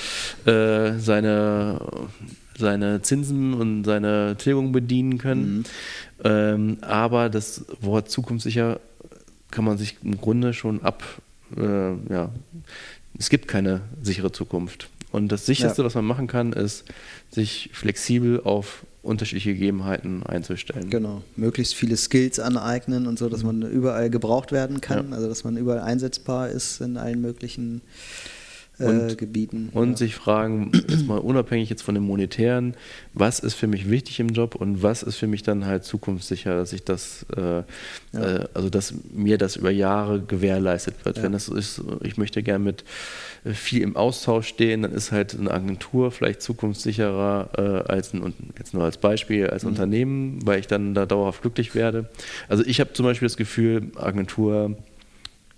äh, 0.46 0.99
seine, 0.99 1.81
seine 2.59 3.03
Zinsen 3.03 3.55
und 3.55 3.85
seine 3.85 4.37
Tilgung 4.37 4.73
bedienen 4.73 5.18
können. 5.18 5.59
Mhm. 5.59 5.64
Ähm, 6.25 6.79
aber 6.81 7.29
das 7.29 7.64
Wort 7.81 8.11
zukunftssicher 8.11 8.81
kann 9.53 9.64
man 9.64 9.79
sich 9.79 9.96
im 10.03 10.20
Grunde 10.20 10.53
schon 10.53 10.83
ab 10.83 11.03
äh, 11.56 12.12
ja, 12.12 12.30
es 13.18 13.28
gibt 13.28 13.48
keine 13.48 13.82
sichere 14.02 14.32
Zukunft. 14.32 14.88
Und 15.12 15.32
das 15.32 15.46
sicherste, 15.46 15.82
ja. 15.82 15.86
was 15.86 15.94
man 15.94 16.04
machen 16.04 16.26
kann, 16.26 16.52
ist, 16.52 16.84
sich 17.30 17.70
flexibel 17.72 18.40
auf 18.42 18.84
unterschiedliche 19.02 19.54
Gegebenheiten 19.54 20.22
einzustellen. 20.24 20.90
Genau, 20.90 21.22
möglichst 21.36 21.74
viele 21.74 21.96
Skills 21.96 22.38
aneignen 22.38 23.06
und 23.06 23.18
so, 23.18 23.28
dass 23.28 23.42
man 23.42 23.62
überall 23.62 24.10
gebraucht 24.10 24.52
werden 24.52 24.80
kann, 24.80 25.10
ja. 25.10 25.16
also 25.16 25.28
dass 25.28 25.42
man 25.42 25.56
überall 25.56 25.80
einsetzbar 25.80 26.50
ist 26.50 26.80
in 26.80 26.96
allen 26.96 27.20
möglichen 27.20 27.80
äh, 28.81 28.85
und, 28.85 29.19
Gebieten. 29.19 29.71
Und 29.73 29.90
ja. 29.90 29.97
sich 29.97 30.14
fragen, 30.14 30.73
jetzt 30.88 31.07
mal 31.07 31.19
unabhängig 31.19 31.71
jetzt 31.71 31.83
von 31.83 31.95
dem 31.95 32.05
Monetären, 32.05 32.75
was 33.14 33.40
ist 33.40 33.55
für 33.55 33.66
mich 33.66 33.90
wichtig 33.90 34.21
im 34.21 34.29
Job 34.29 34.55
und 34.55 34.83
was 34.83 35.03
ist 35.03 35.16
für 35.16 35.27
mich 35.27 35.43
dann 35.43 35.66
halt 35.66 35.85
zukunftssicher, 35.85 36.57
dass 36.57 36.73
ich 36.73 36.85
das, 36.85 37.27
äh, 37.37 37.40
ja. 37.40 37.64
äh, 38.12 38.49
also 38.55 38.71
dass 38.71 38.95
mir 39.12 39.38
das 39.38 39.57
über 39.57 39.71
Jahre 39.71 40.21
gewährleistet 40.21 41.05
wird. 41.05 41.19
Ja. 41.19 41.23
Wenn 41.23 41.33
das 41.33 41.49
ist, 41.49 41.83
ich 42.03 42.16
möchte 42.16 42.43
gern 42.43 42.64
mit 42.64 42.85
äh, 43.45 43.53
viel 43.53 43.83
im 43.83 43.97
Austausch 43.97 44.49
stehen, 44.49 44.83
dann 44.83 44.93
ist 44.93 45.12
halt 45.12 45.38
eine 45.38 45.51
Agentur 45.51 46.11
vielleicht 46.11 46.43
zukunftssicherer 46.43 47.51
äh, 47.87 47.93
als 47.93 48.12
ein, 48.14 48.35
jetzt 48.59 48.75
nur 48.75 48.85
als 48.85 48.97
Beispiel, 48.97 49.49
als 49.49 49.62
mhm. 49.62 49.71
Unternehmen, 49.71 50.38
weil 50.45 50.61
ich 50.61 50.66
dann 50.66 50.95
da 50.95 51.07
dauerhaft 51.07 51.43
glücklich 51.43 51.75
werde. 51.75 52.09
Also 52.49 52.64
ich 52.64 52.81
habe 52.81 52.93
zum 52.93 53.05
Beispiel 53.05 53.27
das 53.27 53.37
Gefühl, 53.37 53.93
Agentur 53.97 54.77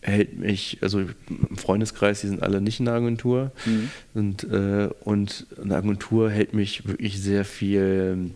hält 0.03 0.39
mich, 0.39 0.79
also 0.83 1.01
im 1.01 1.57
Freundeskreis, 1.57 2.21
die 2.21 2.27
sind 2.27 2.43
alle 2.43 2.61
nicht 2.61 2.81
in 2.81 2.87
der 2.87 2.95
Agentur. 2.95 3.53
Mhm. 3.65 3.91
Und, 4.15 4.45
äh, 4.45 4.91
und 5.05 5.47
eine 5.63 5.77
Agentur 5.77 6.31
hält 6.31 6.55
mich 6.55 6.87
wirklich 6.87 7.21
sehr 7.21 7.45
viel 7.45 8.33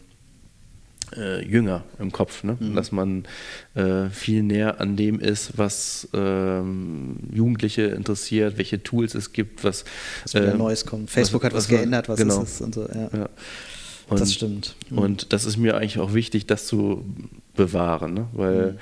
äh, 1.16 1.44
jünger 1.44 1.84
im 1.98 2.12
Kopf, 2.12 2.44
ne? 2.44 2.56
Mhm. 2.58 2.74
dass 2.74 2.92
man 2.92 3.24
äh, 3.74 4.08
viel 4.10 4.42
näher 4.42 4.80
an 4.80 4.96
dem 4.96 5.20
ist, 5.20 5.56
was 5.56 6.08
ähm, 6.14 7.16
Jugendliche 7.32 7.82
interessiert, 7.82 8.58
welche 8.58 8.82
Tools 8.82 9.14
es 9.14 9.32
gibt, 9.32 9.64
was, 9.64 9.84
was 10.22 10.34
wieder 10.34 10.52
ähm, 10.52 10.58
Neues 10.58 10.86
kommt. 10.86 11.10
Facebook 11.10 11.42
was, 11.42 11.46
hat 11.46 11.54
was, 11.54 11.64
was 11.64 11.68
geändert, 11.68 12.08
was 12.08 12.18
genau. 12.18 12.42
ist 12.42 12.54
es 12.54 12.60
und 12.60 12.74
so. 12.74 12.88
Ja. 12.88 13.10
Ja. 13.12 13.28
Und, 14.08 14.20
das 14.20 14.32
stimmt. 14.32 14.76
Mhm. 14.90 14.98
Und 14.98 15.32
das 15.32 15.44
ist 15.44 15.56
mir 15.56 15.76
eigentlich 15.76 15.98
auch 15.98 16.14
wichtig, 16.14 16.46
das 16.46 16.66
zu 16.66 17.04
bewahren, 17.54 18.14
ne? 18.14 18.28
weil 18.32 18.78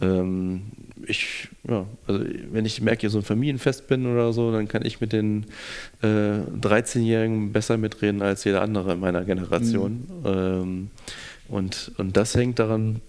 mhm. 0.00 0.06
ähm, 0.06 0.62
ich, 1.10 1.48
ja, 1.68 1.86
also 2.06 2.24
wenn 2.52 2.64
ich 2.64 2.80
merke, 2.80 3.06
ich 3.06 3.12
so 3.12 3.18
ein 3.18 3.24
Familienfest 3.24 3.88
bin 3.88 4.06
oder 4.06 4.32
so, 4.32 4.52
dann 4.52 4.68
kann 4.68 4.84
ich 4.84 5.00
mit 5.00 5.12
den 5.12 5.46
äh, 6.02 6.06
13-Jährigen 6.06 7.52
besser 7.52 7.76
mitreden 7.76 8.22
als 8.22 8.44
jeder 8.44 8.62
andere 8.62 8.92
in 8.92 9.00
meiner 9.00 9.24
Generation. 9.24 10.06
Mhm. 10.22 10.26
Ähm, 10.26 10.90
und, 11.48 11.92
und 11.98 12.16
das 12.16 12.34
hängt 12.34 12.58
daran, 12.58 13.00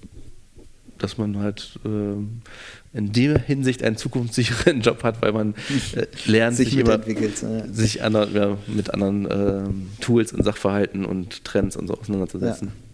dass 0.97 1.17
man 1.17 1.39
halt 1.39 1.79
äh, 1.85 2.97
in 2.97 3.11
der 3.11 3.39
Hinsicht 3.39 3.83
einen 3.83 3.97
zukunftssicheren 3.97 4.81
Job 4.81 5.03
hat, 5.03 5.21
weil 5.21 5.31
man 5.31 5.55
äh, 5.95 6.05
lernt, 6.25 6.57
sich, 6.57 6.71
sich 6.71 6.79
immer 6.79 6.99
ja. 7.07 7.67
sich 7.71 8.03
anderen, 8.03 8.35
ja, 8.35 8.57
mit 8.67 8.93
anderen 8.93 9.25
äh, 9.25 10.01
Tools 10.01 10.33
und 10.33 10.43
Sachverhalten 10.43 11.05
und 11.05 11.43
Trends 11.43 11.75
und 11.75 11.87
so 11.87 11.95
auseinanderzusetzen. 11.95 12.67
Ja. 12.67 12.90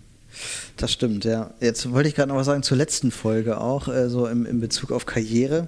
Das 0.78 0.91
stimmt, 0.91 1.26
ja. 1.26 1.52
Jetzt 1.60 1.91
wollte 1.91 2.10
ich 2.10 2.15
gerade 2.15 2.30
noch 2.30 2.36
was 2.36 2.45
sagen 2.45 2.63
zur 2.63 2.78
letzten 2.78 3.12
Folge 3.12 3.60
auch, 3.60 3.88
äh, 3.88 4.10
so 4.10 4.28
im, 4.28 4.45
im 4.45 4.60
Bezug 4.60 4.91
auf 4.91 5.06
Karriere 5.06 5.67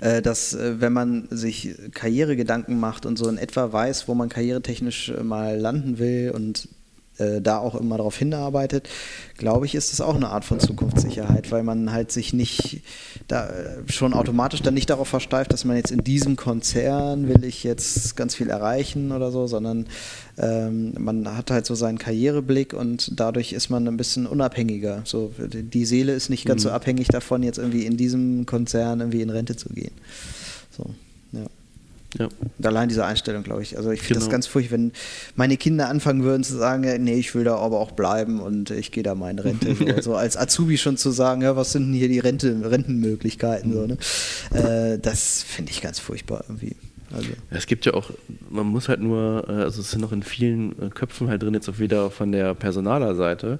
äh, 0.00 0.22
dass 0.22 0.54
äh, 0.54 0.80
wenn 0.80 0.92
man 0.92 1.28
sich 1.30 1.74
Karrieregedanken 1.92 2.78
macht 2.78 3.06
und 3.06 3.16
so 3.16 3.28
in 3.28 3.38
etwa 3.38 3.72
weiß, 3.72 4.08
wo 4.08 4.14
man 4.14 4.28
karrieretechnisch 4.28 5.10
äh, 5.10 5.22
mal 5.22 5.58
landen 5.58 5.98
will 5.98 6.32
und 6.34 6.68
äh, 7.18 7.40
da 7.40 7.58
auch 7.58 7.74
immer 7.74 7.96
darauf 7.98 8.16
hinarbeitet, 8.16 8.88
glaube 9.36 9.66
ich, 9.66 9.74
ist 9.74 9.92
das 9.92 10.00
auch 10.00 10.14
eine 10.14 10.28
Art 10.28 10.44
von 10.44 10.60
Zukunftssicherheit, 10.60 11.50
weil 11.50 11.62
man 11.62 11.92
halt 11.92 12.12
sich 12.12 12.32
nicht 12.32 12.82
da 13.28 13.48
äh, 13.48 13.82
schon 13.86 14.14
automatisch 14.14 14.62
dann 14.62 14.74
nicht 14.74 14.90
darauf 14.90 15.08
versteift, 15.08 15.52
dass 15.52 15.64
man 15.64 15.76
jetzt 15.76 15.90
in 15.90 16.04
diesem 16.04 16.36
Konzern 16.36 17.28
will 17.28 17.44
ich 17.44 17.64
jetzt 17.64 18.16
ganz 18.16 18.34
viel 18.34 18.50
erreichen 18.50 19.12
oder 19.12 19.30
so, 19.30 19.46
sondern 19.46 19.86
ähm, 20.38 20.94
man 20.98 21.36
hat 21.36 21.50
halt 21.50 21.66
so 21.66 21.74
seinen 21.74 21.98
Karriereblick 21.98 22.72
und 22.72 23.20
dadurch 23.20 23.52
ist 23.52 23.68
man 23.68 23.86
ein 23.86 23.96
bisschen 23.96 24.26
unabhängiger. 24.26 25.02
So, 25.04 25.32
die 25.38 25.84
Seele 25.84 26.12
ist 26.12 26.30
nicht 26.30 26.46
ganz 26.46 26.64
mhm. 26.64 26.68
so 26.68 26.74
abhängig 26.74 27.08
davon, 27.08 27.42
jetzt 27.42 27.58
irgendwie 27.58 27.84
in 27.84 27.96
diesem 27.96 28.46
Konzern 28.46 29.00
irgendwie 29.00 29.22
in 29.22 29.30
Rente 29.30 29.56
zu 29.56 29.68
gehen. 29.68 29.92
So, 30.70 30.86
ja. 32.18 32.28
Und 32.58 32.66
allein 32.66 32.88
diese 32.88 33.04
Einstellung, 33.04 33.42
glaube 33.42 33.62
ich. 33.62 33.76
Also 33.76 33.90
ich 33.90 34.00
finde 34.00 34.14
genau. 34.14 34.26
das 34.26 34.30
ganz 34.30 34.46
furchtbar, 34.46 34.78
wenn 34.78 34.92
meine 35.34 35.56
Kinder 35.56 35.88
anfangen 35.88 36.22
würden 36.22 36.44
zu 36.44 36.56
sagen, 36.56 37.02
nee, 37.02 37.14
ich 37.14 37.34
will 37.34 37.44
da 37.44 37.56
aber 37.56 37.80
auch 37.80 37.92
bleiben 37.92 38.40
und 38.40 38.70
ich 38.70 38.92
gehe 38.92 39.02
da 39.02 39.14
mal 39.14 39.30
in 39.30 39.38
Rente. 39.38 39.74
so, 39.96 40.00
so, 40.00 40.16
als 40.16 40.36
Azubi 40.36 40.78
schon 40.78 40.96
zu 40.96 41.10
sagen, 41.10 41.42
ja, 41.42 41.56
was 41.56 41.72
sind 41.72 41.86
denn 41.86 41.94
hier 41.94 42.08
die 42.08 42.18
Rente, 42.18 42.70
Rentenmöglichkeiten? 42.70 43.72
So, 43.72 43.86
ne? 43.86 43.96
Äh, 44.50 44.98
das 44.98 45.42
finde 45.42 45.72
ich 45.72 45.80
ganz 45.80 45.98
furchtbar 45.98 46.44
irgendwie. 46.48 46.76
Also. 47.14 47.28
Es 47.50 47.66
gibt 47.66 47.84
ja 47.84 47.94
auch, 47.94 48.10
man 48.48 48.66
muss 48.66 48.88
halt 48.88 49.00
nur, 49.00 49.44
äh, 49.48 49.52
also 49.52 49.80
es 49.80 49.90
sind 49.90 50.00
noch 50.00 50.12
in 50.12 50.22
vielen 50.22 50.72
äh, 50.80 50.88
Köpfen 50.88 51.28
halt 51.28 51.42
drin, 51.42 51.54
jetzt 51.54 51.68
auch 51.68 51.78
wieder 51.78 52.10
von 52.10 52.32
der 52.32 52.54
Personalerseite, 52.54 53.58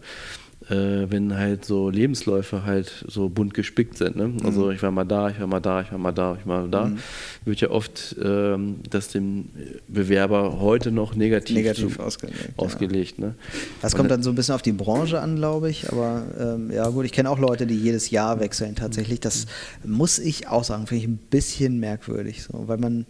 äh, 0.69 1.11
wenn 1.11 1.37
halt 1.37 1.65
so 1.65 1.91
Lebensläufe 1.91 2.65
halt 2.65 3.05
so 3.09 3.29
bunt 3.29 3.55
gespickt 3.55 3.99
sind. 3.99 4.17
Ne? 4.17 4.33
Also 4.45 4.67
mhm. 4.67 4.73
ich 4.73 4.83
war 4.83 4.91
mal 4.91 5.05
da, 5.05 5.31
ich 5.31 5.41
war 5.41 5.47
mal 5.47 5.61
da, 5.61 5.81
ich 5.81 5.91
war 5.91 5.99
mal 5.99 6.13
da, 6.13 6.37
ich 6.41 6.47
war 6.47 6.63
mal 6.63 6.71
da, 6.71 6.87
mhm. 6.87 6.99
wird 7.45 7.61
ja 7.61 7.71
oft 7.71 8.17
ähm, 8.23 8.77
das 8.89 9.09
dem 9.09 9.47
Bewerber 9.89 10.61
heute 10.61 10.93
noch 10.93 11.15
negativ, 11.15 11.57
negativ 11.57 11.99
ausgelegt. 11.99 12.51
ausgelegt 12.57 13.19
ja. 13.19 13.27
ne? 13.27 13.35
Das 13.81 13.95
kommt 13.95 14.11
dann 14.11 14.23
so 14.23 14.31
ein 14.31 14.37
bisschen 14.37 14.55
auf 14.55 14.63
die 14.63 14.73
Branche 14.73 15.21
an, 15.21 15.37
glaube 15.37 15.71
ich. 15.71 15.91
Aber 15.91 16.25
ähm, 16.39 16.71
ja 16.71 16.89
gut, 16.89 17.05
ich 17.05 17.13
kenne 17.13 17.31
auch 17.31 17.39
Leute, 17.39 17.67
die 17.67 17.77
jedes 17.77 18.11
Jahr 18.11 18.41
wechseln 18.41 18.75
tatsächlich. 18.75 19.21
Das 19.21 19.47
muss 19.85 20.19
ich 20.19 20.49
auch 20.49 20.65
sagen, 20.65 20.87
finde 20.87 21.05
ich 21.05 21.09
ein 21.09 21.19
bisschen 21.31 21.81
merkwürdig, 21.81 22.43
so, 22.43 22.69
weil 22.69 22.79
man 22.79 23.07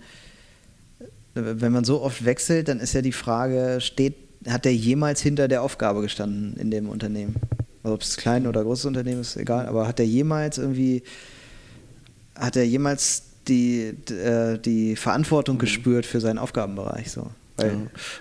wenn 1.34 1.72
man 1.72 1.84
so 1.84 2.02
oft 2.02 2.26
wechselt, 2.26 2.68
dann 2.68 2.78
ist 2.78 2.92
ja 2.92 3.00
die 3.00 3.12
Frage, 3.12 3.78
steht 3.80 4.16
hat 4.48 4.64
der 4.64 4.74
jemals 4.74 5.20
hinter 5.20 5.48
der 5.48 5.62
Aufgabe 5.62 6.00
gestanden 6.02 6.56
in 6.58 6.70
dem 6.70 6.88
Unternehmen? 6.88 7.36
Also 7.82 7.94
ob 7.94 8.02
es 8.02 8.16
klein 8.16 8.46
oder 8.46 8.62
großes 8.62 8.84
Unternehmen 8.86 9.20
ist, 9.20 9.36
egal, 9.36 9.66
aber 9.66 9.88
hat 9.88 9.98
er 9.98 10.06
jemals 10.06 10.58
irgendwie, 10.58 11.02
hat 12.36 12.56
er 12.56 12.64
jemals 12.64 13.24
die, 13.48 13.94
die, 14.08 14.14
äh, 14.14 14.58
die 14.58 14.94
Verantwortung 14.96 15.56
mhm. 15.56 15.60
gespürt 15.60 16.06
für 16.06 16.20
seinen 16.20 16.38
Aufgabenbereich 16.38 17.10
so? 17.10 17.28
Ja. 17.60 17.70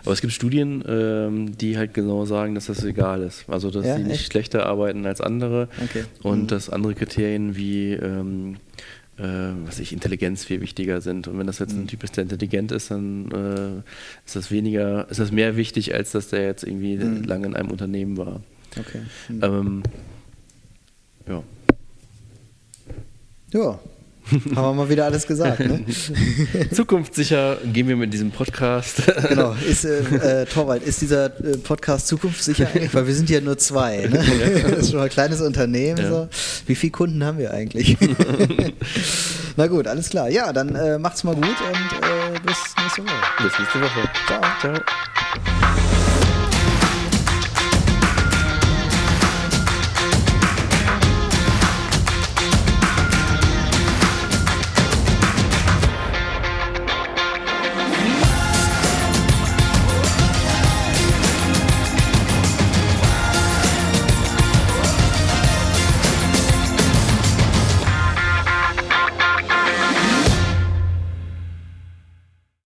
Aber 0.04 0.12
es 0.14 0.22
gibt 0.22 0.34
Studien, 0.34 0.84
ähm, 0.88 1.58
die 1.58 1.78
halt 1.78 1.94
genau 1.94 2.26
sagen, 2.26 2.54
dass 2.54 2.66
das 2.66 2.84
egal 2.84 3.24
ist. 3.24 3.46
Also, 3.48 3.72
dass 3.72 3.86
Ja, 3.86 3.96
sie 3.96 4.04
nicht 4.04 4.20
echt? 4.22 4.32
schlechter 4.32 4.66
arbeiten 4.66 5.06
als 5.06 5.22
andere 5.22 5.70
Okay. 5.84 6.04
und 6.22 6.42
Mhm. 6.44 6.48
dass 6.48 6.70
andere 6.70 6.94
Kriterien 6.96 7.56
wie 7.56 7.94
ähm, 7.94 8.58
äh, 9.18 9.24
was 9.66 9.80
ich, 9.80 9.94
Intelligenz 9.94 10.44
viel 10.46 10.62
wichtiger 10.62 11.02
sind. 11.02 11.28
Und 11.28 11.38
wenn 11.38 11.48
das 11.48 11.60
jetzt 11.60 11.74
Mhm. 11.76 11.82
ein 11.84 11.88
Typ 11.88 12.04
ist, 12.04 12.18
der 12.18 12.24
intelligent 12.24 12.72
ist, 12.72 12.92
dann 12.92 13.30
äh, 13.32 13.78
ist 14.26 14.36
das 14.36 14.52
weniger, 14.52 15.10
ist 15.10 15.20
das 15.20 15.32
mehr 15.32 15.56
wichtig, 15.58 15.94
als 15.94 16.12
dass 16.12 16.30
der 16.30 16.44
jetzt 16.46 16.64
irgendwie 16.64 16.98
Mhm. 16.98 17.24
lange 17.24 17.48
in 17.48 17.56
einem 17.56 17.70
Unternehmen 17.72 18.18
war. 18.18 18.42
okay. 18.80 19.02
Hm. 19.28 19.40
Ähm, 19.44 19.84
ja. 21.28 21.44
Ja, 23.54 23.80
haben 24.56 24.56
wir 24.56 24.74
mal 24.74 24.90
wieder 24.90 25.06
alles 25.06 25.28
gesagt. 25.28 25.60
Ne? 25.60 25.86
Zukunftssicher 26.72 27.58
gehen 27.72 27.88
wir 27.88 27.96
mit 27.96 28.14
diesem 28.14 28.32
Podcast. 28.32 29.02
genau, 29.30 29.56
ist, 29.68 29.86
äh, 29.86 30.42
äh, 30.42 30.46
Torwald, 30.46 30.84
ist 30.84 31.02
dieser 31.02 31.26
äh, 31.26 31.58
Podcast 31.58 32.08
zukunftssicher 32.08 32.68
eigentlich? 32.68 32.94
Weil 32.94 33.08
wir 33.08 33.16
sind 33.16 33.30
ja 33.30 33.42
nur 33.42 33.58
zwei. 33.58 34.08
Ne? 34.08 34.24
Das 34.64 34.80
ist 34.80 34.90
schon 34.90 35.00
mal 35.00 35.06
ein 35.06 35.10
kleines 35.10 35.42
Unternehmen. 35.42 35.98
Ja. 35.98 36.10
So. 36.10 36.30
Wie 36.68 36.76
viele 36.76 36.92
Kunden 36.92 37.24
haben 37.24 37.38
wir 37.38 37.52
eigentlich? 37.52 37.98
Na 39.58 39.68
gut, 39.68 39.88
alles 39.88 40.10
klar. 40.10 40.30
Ja, 40.30 40.54
dann 40.54 40.76
äh, 40.76 40.98
macht's 40.98 41.24
mal 41.24 41.36
gut 41.36 41.46
und 41.46 41.54
äh, 41.54 42.40
bis 42.46 42.58
nächste 42.82 43.04
Woche. 43.04 43.44
Bis 43.44 43.60
nächste 43.60 43.82
Woche. 43.82 44.10
Ciao. 44.28 44.42
Ciao. 44.60 44.74